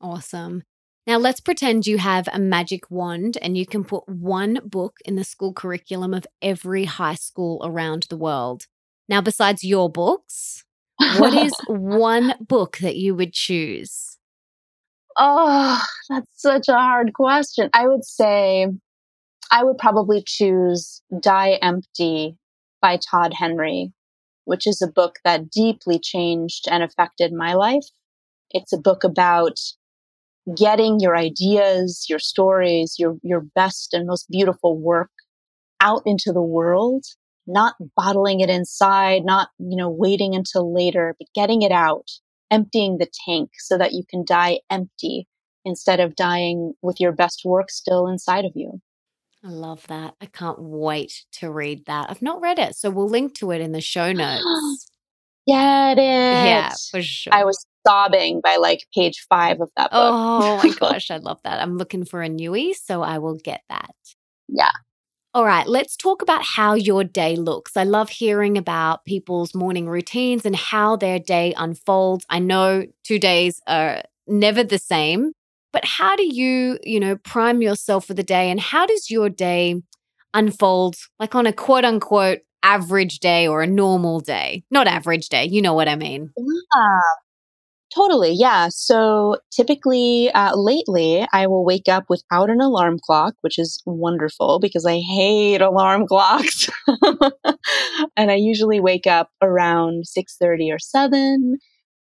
[0.00, 0.62] Awesome.
[1.06, 5.16] Now, let's pretend you have a magic wand and you can put one book in
[5.16, 8.66] the school curriculum of every high school around the world.
[9.08, 10.64] Now, besides your books,
[11.18, 14.18] what is one book that you would choose?
[15.18, 17.68] Oh, that's such a hard question.
[17.74, 18.68] I would say
[19.50, 22.36] I would probably choose Die Empty
[22.80, 23.92] by Todd Henry,
[24.44, 27.86] which is a book that deeply changed and affected my life.
[28.50, 29.58] It's a book about
[30.56, 35.10] getting your ideas, your stories, your, your best and most beautiful work
[35.80, 37.04] out into the world,
[37.46, 42.08] not bottling it inside, not, you know, waiting until later, but getting it out,
[42.50, 45.26] emptying the tank so that you can die empty
[45.64, 48.80] instead of dying with your best work still inside of you.
[49.44, 50.14] I love that.
[50.20, 52.10] I can't wait to read that.
[52.10, 54.88] I've not read it, so we'll link to it in the show notes.
[55.46, 56.00] Get it.
[56.00, 57.34] Yeah, for sure.
[57.34, 60.14] I was sobbing by like page five of that book.
[60.14, 61.60] Oh my gosh, I love that.
[61.60, 63.94] I'm looking for a newie, so I will get that.
[64.48, 64.70] Yeah.
[65.34, 67.76] All right, let's talk about how your day looks.
[67.76, 72.24] I love hearing about people's morning routines and how their day unfolds.
[72.30, 75.32] I know two days are never the same,
[75.74, 79.28] but how do you, you know, prime yourself for the day and how does your
[79.28, 79.82] day
[80.32, 84.62] unfold like on a quote unquote average day or a normal day?
[84.70, 86.30] Not average day, you know what I mean.
[86.38, 87.00] Yeah,
[87.94, 88.68] Totally, yeah.
[88.70, 94.58] So typically, uh, lately, I will wake up without an alarm clock, which is wonderful
[94.58, 96.68] because I hate alarm clocks.
[98.16, 101.58] and I usually wake up around six thirty or seven.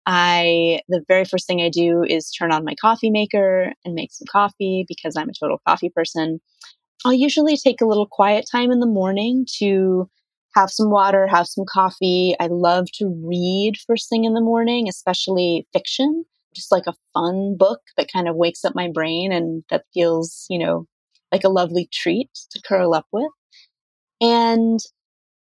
[0.08, 4.14] I the very first thing I do is turn on my coffee maker and make
[4.14, 6.39] some coffee because I'm a total coffee person.
[7.05, 10.10] I'll usually take a little quiet time in the morning to
[10.55, 12.36] have some water, have some coffee.
[12.39, 16.24] I love to read first thing in the morning, especially fiction,
[16.55, 20.45] just like a fun book that kind of wakes up my brain and that feels,
[20.49, 20.88] you know,
[21.34, 23.30] like a lovely treat to curl up with.
[24.22, 24.80] And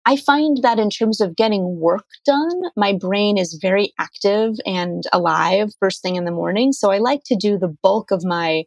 [0.08, 5.04] I find that in terms of getting work done, my brain is very active and
[5.12, 6.72] alive first thing in the morning.
[6.72, 8.64] So I like to do the bulk of my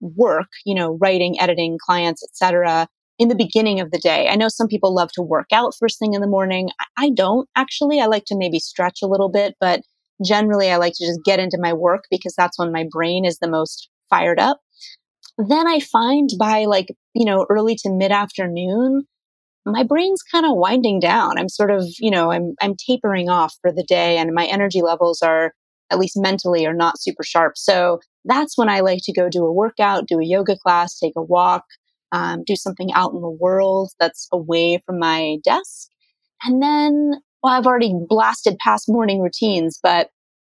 [0.00, 2.88] work, you know, writing, editing, clients, etc
[3.18, 4.28] in the beginning of the day.
[4.28, 6.70] I know some people love to work out first thing in the morning.
[6.96, 8.00] I don't actually.
[8.00, 9.82] I like to maybe stretch a little bit, but
[10.24, 13.38] generally I like to just get into my work because that's when my brain is
[13.38, 14.60] the most fired up.
[15.38, 19.06] Then I find by like, you know, early to mid afternoon,
[19.66, 21.38] my brain's kind of winding down.
[21.38, 24.82] I'm sort of, you know, I'm I'm tapering off for the day and my energy
[24.82, 25.52] levels are
[25.90, 27.56] at least mentally are not super sharp.
[27.56, 31.12] So that's when I like to go do a workout, do a yoga class, take
[31.16, 31.64] a walk,
[32.12, 35.88] um, do something out in the world that's away from my desk.
[36.42, 40.10] And then, well, I've already blasted past morning routines, but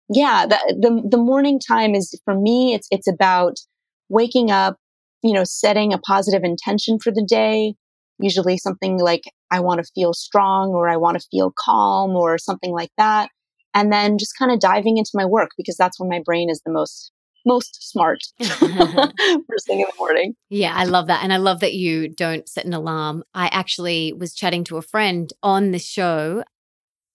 [0.08, 3.54] yeah, the, the, the morning time is for me, it's, it's about
[4.08, 4.76] waking up,
[5.22, 7.74] you know, setting a positive intention for the day.
[8.18, 12.38] Usually something like I want to feel strong or I want to feel calm or
[12.38, 13.30] something like that.
[13.74, 16.62] And then just kind of diving into my work because that's when my brain is
[16.64, 17.12] the most
[17.44, 20.34] most smart first thing in the morning.
[20.50, 21.22] Yeah, I love that.
[21.22, 23.22] And I love that you don't set an alarm.
[23.34, 26.42] I actually was chatting to a friend on the show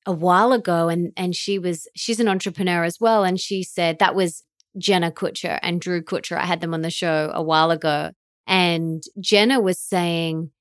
[0.06, 4.00] a while ago and and she was she's an entrepreneur as well and she said
[4.00, 4.44] that was
[4.76, 6.38] Jenna Kutcher and Drew Kutcher.
[6.38, 8.12] I had them on the show a while ago
[8.48, 10.52] and Jenna was saying,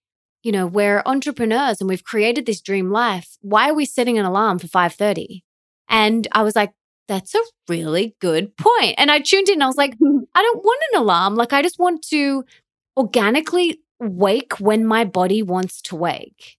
[0.43, 3.37] you know, we're entrepreneurs and we've created this dream life.
[3.41, 5.43] Why are we setting an alarm for 5:30?
[5.89, 6.73] And I was like,
[7.09, 8.95] that's a really good point.
[8.97, 9.95] And I tuned in I was like,
[10.35, 11.35] I don't want an alarm.
[11.35, 12.45] Like I just want to
[12.97, 16.57] organically wake when my body wants to wake.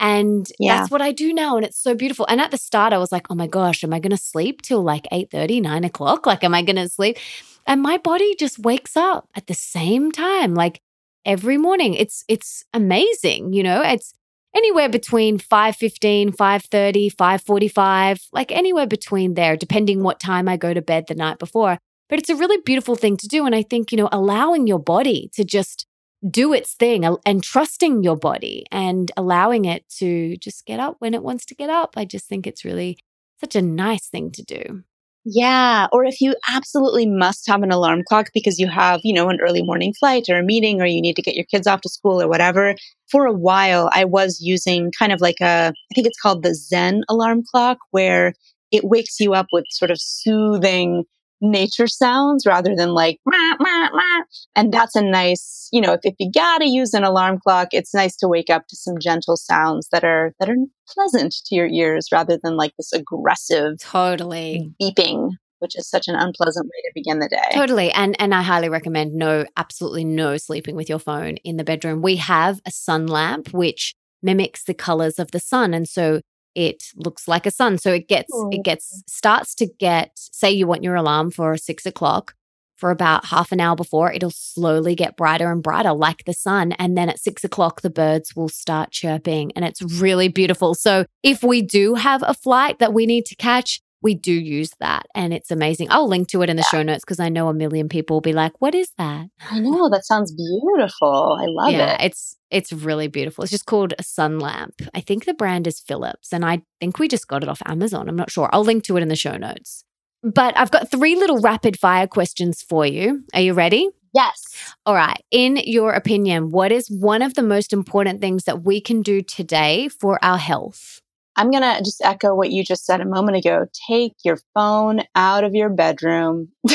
[0.00, 0.78] And yeah.
[0.78, 1.56] that's what I do now.
[1.56, 2.24] And it's so beautiful.
[2.28, 4.62] And at the start, I was like, oh my gosh, am I going to sleep
[4.62, 6.26] till like 8 30, 9 o'clock?
[6.26, 7.18] Like, am I going to sleep?
[7.66, 10.80] And my body just wakes up at the same time, like
[11.24, 11.94] every morning.
[11.94, 13.52] It's, it's amazing.
[13.52, 14.12] You know, it's
[14.54, 20.82] anywhere between 5.15, 5.30, 5.45, like anywhere between there, depending what time I go to
[20.82, 21.78] bed the night before.
[22.08, 23.46] But it's a really beautiful thing to do.
[23.46, 25.86] And I think, you know, allowing your body to just
[26.28, 31.14] do its thing and trusting your body and allowing it to just get up when
[31.14, 31.94] it wants to get up.
[31.96, 32.98] I just think it's really
[33.40, 34.82] such a nice thing to do.
[35.24, 35.86] Yeah.
[35.92, 39.38] Or if you absolutely must have an alarm clock because you have, you know, an
[39.40, 41.90] early morning flight or a meeting or you need to get your kids off to
[41.90, 42.74] school or whatever.
[43.10, 46.54] For a while, I was using kind of like a, I think it's called the
[46.54, 48.32] Zen alarm clock, where
[48.72, 51.04] it wakes you up with sort of soothing
[51.40, 54.24] nature sounds rather than like mah, mah, mah.
[54.54, 57.94] and that's a nice you know if, if you gotta use an alarm clock it's
[57.94, 60.56] nice to wake up to some gentle sounds that are that are
[60.88, 65.30] pleasant to your ears rather than like this aggressive totally beeping
[65.60, 67.54] which is such an unpleasant way to begin the day.
[67.54, 67.92] Totally.
[67.92, 72.02] And and I highly recommend no absolutely no sleeping with your phone in the bedroom.
[72.02, 76.20] We have a sun lamp which mimics the colors of the sun and so
[76.54, 77.78] it looks like a sun.
[77.78, 78.50] So it gets oh.
[78.52, 80.12] it gets starts to get.
[80.14, 82.34] Say you want your alarm for six o'clock.
[82.76, 86.72] For about half an hour before, it'll slowly get brighter and brighter, like the sun.
[86.72, 90.74] And then at six o'clock, the birds will start chirping, and it's really beautiful.
[90.74, 94.70] So, if we do have a flight that we need to catch, we do use
[94.80, 95.88] that and it's amazing.
[95.90, 96.78] I'll link to it in the yeah.
[96.78, 99.58] show notes because I know a million people will be like, "What is that?" I
[99.58, 101.38] know that sounds beautiful.
[101.38, 102.06] I love yeah, it.
[102.06, 103.42] it's it's really beautiful.
[103.42, 104.82] It's just called a sun lamp.
[104.94, 108.08] I think the brand is Philips and I think we just got it off Amazon.
[108.08, 108.48] I'm not sure.
[108.52, 109.84] I'll link to it in the show notes.
[110.22, 113.24] But I've got three little rapid fire questions for you.
[113.32, 113.88] Are you ready?
[114.12, 114.74] Yes.
[114.84, 115.22] All right.
[115.30, 119.22] In your opinion, what is one of the most important things that we can do
[119.22, 121.00] today for our health?
[121.36, 123.66] I'm going to just echo what you just said a moment ago.
[123.88, 126.48] Take your phone out of your bedroom.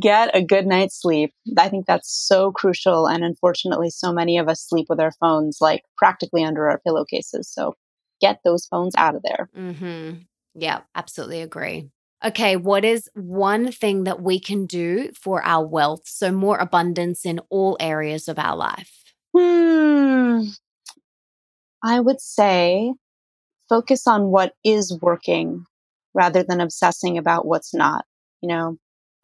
[0.00, 1.32] Get a good night's sleep.
[1.58, 3.06] I think that's so crucial.
[3.06, 7.52] And unfortunately, so many of us sleep with our phones like practically under our pillowcases.
[7.52, 7.74] So
[8.20, 9.48] get those phones out of there.
[9.56, 10.22] Mm-hmm.
[10.54, 11.90] Yeah, absolutely agree.
[12.22, 16.02] Okay, what is one thing that we can do for our wealth?
[16.04, 18.92] So, more abundance in all areas of our life?
[19.34, 20.42] Hmm.
[21.82, 22.92] I would say
[23.70, 25.64] focus on what is working
[26.12, 28.04] rather than obsessing about what's not.
[28.42, 28.76] You know,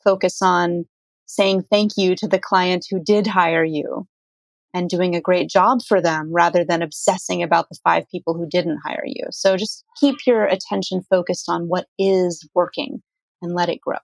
[0.06, 0.84] focus on
[1.26, 4.06] saying thank you to the client who did hire you
[4.72, 8.46] and doing a great job for them rather than obsessing about the five people who
[8.48, 9.24] didn't hire you.
[9.30, 13.02] So just keep your attention focused on what is working
[13.42, 13.98] and let it grow.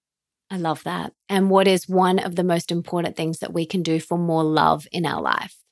[0.50, 1.12] I love that.
[1.28, 4.44] And what is one of the most important things that we can do for more
[4.44, 5.62] love in our life?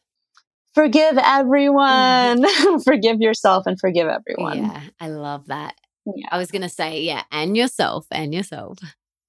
[0.75, 2.43] forgive everyone.
[2.43, 2.85] Mm.
[2.85, 4.59] forgive yourself and forgive everyone.
[4.59, 5.75] Yeah, I love that.
[6.07, 6.29] Yeah.
[6.31, 8.79] I was going to say, yeah, and yourself, and yourself.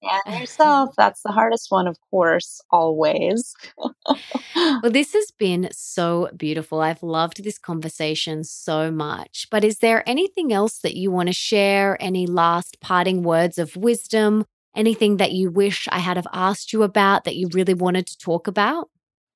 [0.04, 0.93] And yourself.
[0.97, 3.54] That's the hardest one, of course, always.
[3.78, 6.82] well, this has been so beautiful.
[6.82, 9.47] I've loved this conversation so much.
[9.52, 11.97] But is there anything else that you want to share?
[12.02, 14.46] Any last parting words of wisdom?
[14.76, 18.17] Anything that you wish I had have asked you about that you really wanted to
[18.17, 18.89] talk about?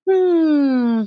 [0.09, 1.03] Hmm.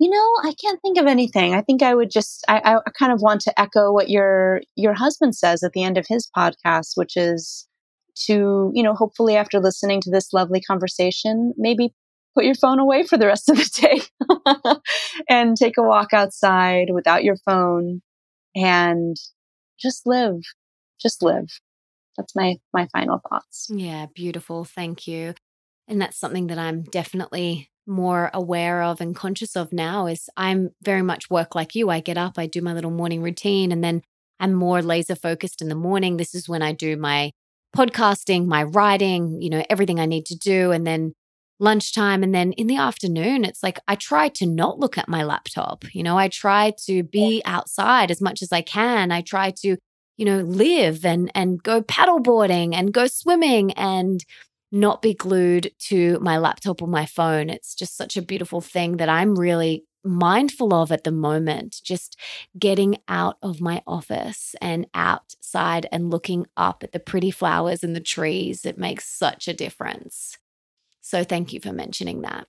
[0.00, 1.54] You know, I can't think of anything.
[1.54, 4.92] I think I would just I, I kind of want to echo what your your
[4.92, 7.66] husband says at the end of his podcast, which is
[8.26, 11.92] to, you know, hopefully after listening to this lovely conversation, maybe
[12.34, 14.74] put your phone away for the rest of the day
[15.28, 18.02] and take a walk outside without your phone
[18.54, 19.16] and
[19.78, 20.40] just live.
[21.00, 21.48] Just live.
[22.16, 23.66] That's my my final thoughts.
[23.70, 24.64] Yeah, beautiful.
[24.64, 25.34] Thank you.
[25.88, 30.70] And that's something that I'm definitely more aware of and conscious of now is I'm
[30.82, 31.90] very much work like you.
[31.90, 34.02] I get up, I do my little morning routine, and then
[34.40, 36.16] I'm more laser focused in the morning.
[36.16, 37.32] This is when I do my
[37.74, 40.70] podcasting, my writing, you know, everything I need to do.
[40.70, 41.12] And then
[41.60, 42.22] lunchtime.
[42.22, 45.84] And then in the afternoon, it's like I try to not look at my laptop.
[45.94, 49.12] You know, I try to be outside as much as I can.
[49.12, 49.76] I try to,
[50.16, 54.24] you know, live and and go paddleboarding and go swimming and
[54.72, 57.48] not be glued to my laptop or my phone.
[57.48, 62.18] It's just such a beautiful thing that I'm really mindful of at the moment, just
[62.58, 67.96] getting out of my office and outside and looking up at the pretty flowers and
[67.96, 68.64] the trees.
[68.64, 70.38] It makes such a difference.
[71.00, 72.46] So thank you for mentioning that.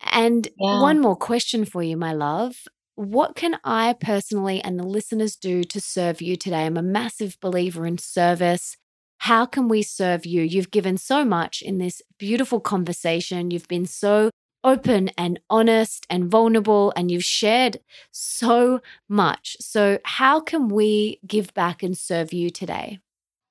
[0.00, 0.80] And yeah.
[0.80, 2.56] one more question for you, my love.
[2.94, 6.66] What can I personally and the listeners do to serve you today?
[6.66, 8.76] I'm a massive believer in service.
[9.18, 10.42] How can we serve you?
[10.42, 13.50] You've given so much in this beautiful conversation.
[13.50, 14.30] You've been so
[14.64, 17.80] open and honest and vulnerable, and you've shared
[18.10, 19.56] so much.
[19.60, 22.98] So, how can we give back and serve you today?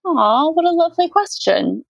[0.06, 1.84] Oh, what a lovely question.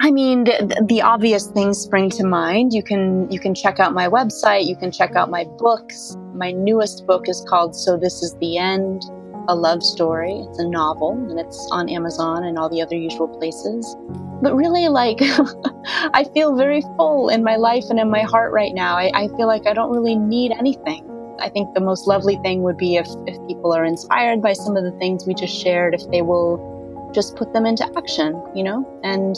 [0.00, 2.74] I mean, the, the, obvious things spring to mind.
[2.74, 4.66] You can you can check out my website.
[4.66, 6.14] You can check out my books.
[6.34, 9.02] My newest book is called "So This Is the End:
[9.48, 13.28] A Love Story." It's a novel, and it's on Amazon and all the other usual
[13.28, 13.96] places.
[14.42, 15.18] But really, like,
[16.12, 18.96] I feel very full in my life and in my heart right now.
[18.96, 21.04] I, I feel like I don't really need anything.
[21.40, 24.76] I think the most lovely thing would be if, if people are inspired by some
[24.76, 28.62] of the things we just shared, if they will just put them into action, you
[28.62, 29.36] know, and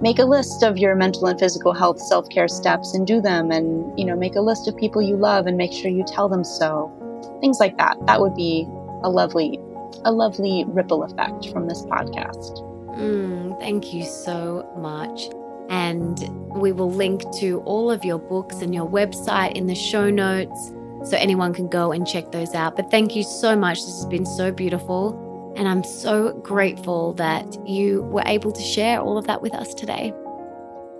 [0.00, 3.98] make a list of your mental and physical health self-care steps and do them and
[3.98, 6.44] you know make a list of people you love and make sure you tell them
[6.44, 6.92] so
[7.40, 8.64] things like that that would be
[9.02, 9.58] a lovely
[10.04, 12.58] a lovely ripple effect from this podcast
[12.96, 15.28] mm, thank you so much
[15.70, 20.08] and we will link to all of your books and your website in the show
[20.10, 20.72] notes
[21.04, 24.06] so anyone can go and check those out but thank you so much this has
[24.06, 25.24] been so beautiful
[25.58, 29.74] and I'm so grateful that you were able to share all of that with us
[29.74, 30.14] today.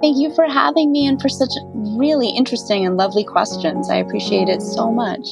[0.00, 3.88] Thank you for having me and for such really interesting and lovely questions.
[3.88, 5.28] I appreciate it so much.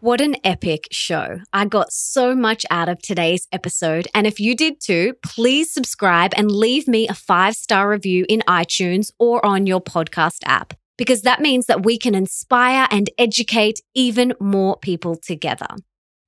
[0.00, 1.40] What an epic show.
[1.52, 4.06] I got so much out of today's episode.
[4.14, 8.44] And if you did too, please subscribe and leave me a five star review in
[8.46, 13.80] iTunes or on your podcast app, because that means that we can inspire and educate
[13.92, 15.66] even more people together.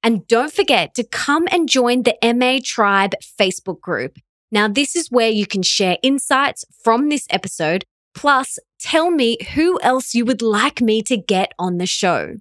[0.03, 4.19] And don't forget to come and join the MA Tribe Facebook group.
[4.51, 7.85] Now, this is where you can share insights from this episode,
[8.17, 12.35] plus tell me who else you would like me to get on the show.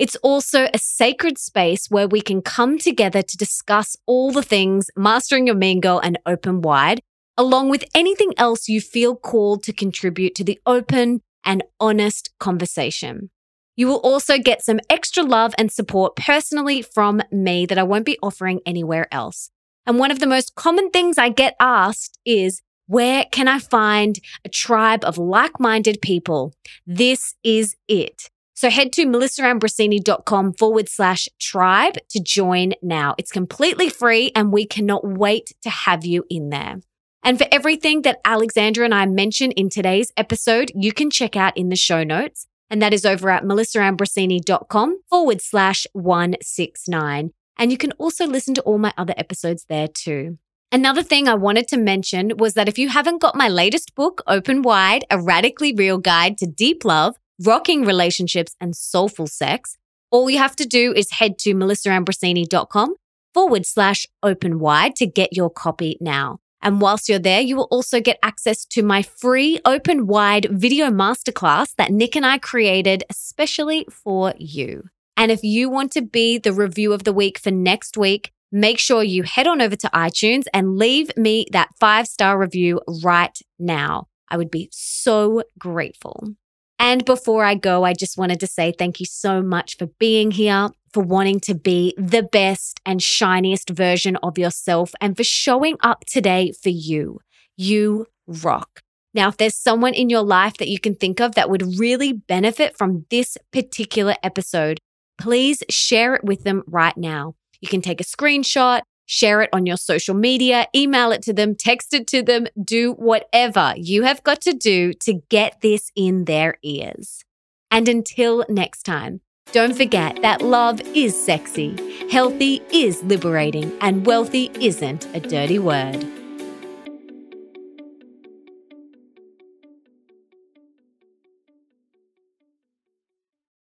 [0.00, 4.86] It's also a sacred space where we can come together to discuss all the things
[4.96, 7.02] Mastering Your Mean Girl and Open Wide,
[7.36, 13.28] along with anything else you feel called to contribute to the open and honest conversation.
[13.76, 18.06] You will also get some extra love and support personally from me that I won't
[18.06, 19.50] be offering anywhere else.
[19.84, 24.18] And one of the most common things I get asked is, where can I find
[24.46, 26.54] a tribe of like minded people?
[26.86, 28.30] This is it.
[28.60, 33.14] So head to melissaambrosini.com forward slash tribe to join now.
[33.16, 36.82] It's completely free and we cannot wait to have you in there.
[37.22, 41.56] And for everything that Alexandra and I mentioned in today's episode, you can check out
[41.56, 47.30] in the show notes and that is over at melissaambrosini.com forward slash 169.
[47.56, 50.36] And you can also listen to all my other episodes there too.
[50.70, 54.22] Another thing I wanted to mention was that if you haven't got my latest book,
[54.26, 59.76] Open Wide, a radically real guide to deep love, rocking relationships, and soulful sex,
[60.10, 62.94] all you have to do is head to melissaambrosini.com
[63.32, 66.38] forward slash open wide to get your copy now.
[66.62, 70.90] And whilst you're there, you will also get access to my free open wide video
[70.90, 74.84] masterclass that Nick and I created especially for you.
[75.16, 78.78] And if you want to be the review of the week for next week, make
[78.78, 83.38] sure you head on over to iTunes and leave me that five star review right
[83.58, 84.08] now.
[84.28, 86.34] I would be so grateful.
[86.80, 90.30] And before I go, I just wanted to say thank you so much for being
[90.30, 95.76] here for wanting to be the best and shiniest version of yourself and for showing
[95.82, 97.20] up today for you.
[97.56, 98.80] You rock.
[99.12, 102.12] Now, if there's someone in your life that you can think of that would really
[102.14, 104.78] benefit from this particular episode,
[105.20, 107.34] please share it with them right now.
[107.60, 108.80] You can take a screenshot,
[109.10, 112.92] share it on your social media, email it to them, text it to them, do
[112.92, 117.24] whatever you have got to do to get this in their ears.
[117.72, 119.20] And until next time,
[119.50, 121.76] don't forget that love is sexy,
[122.08, 126.19] healthy is liberating, and wealthy isn't a dirty word.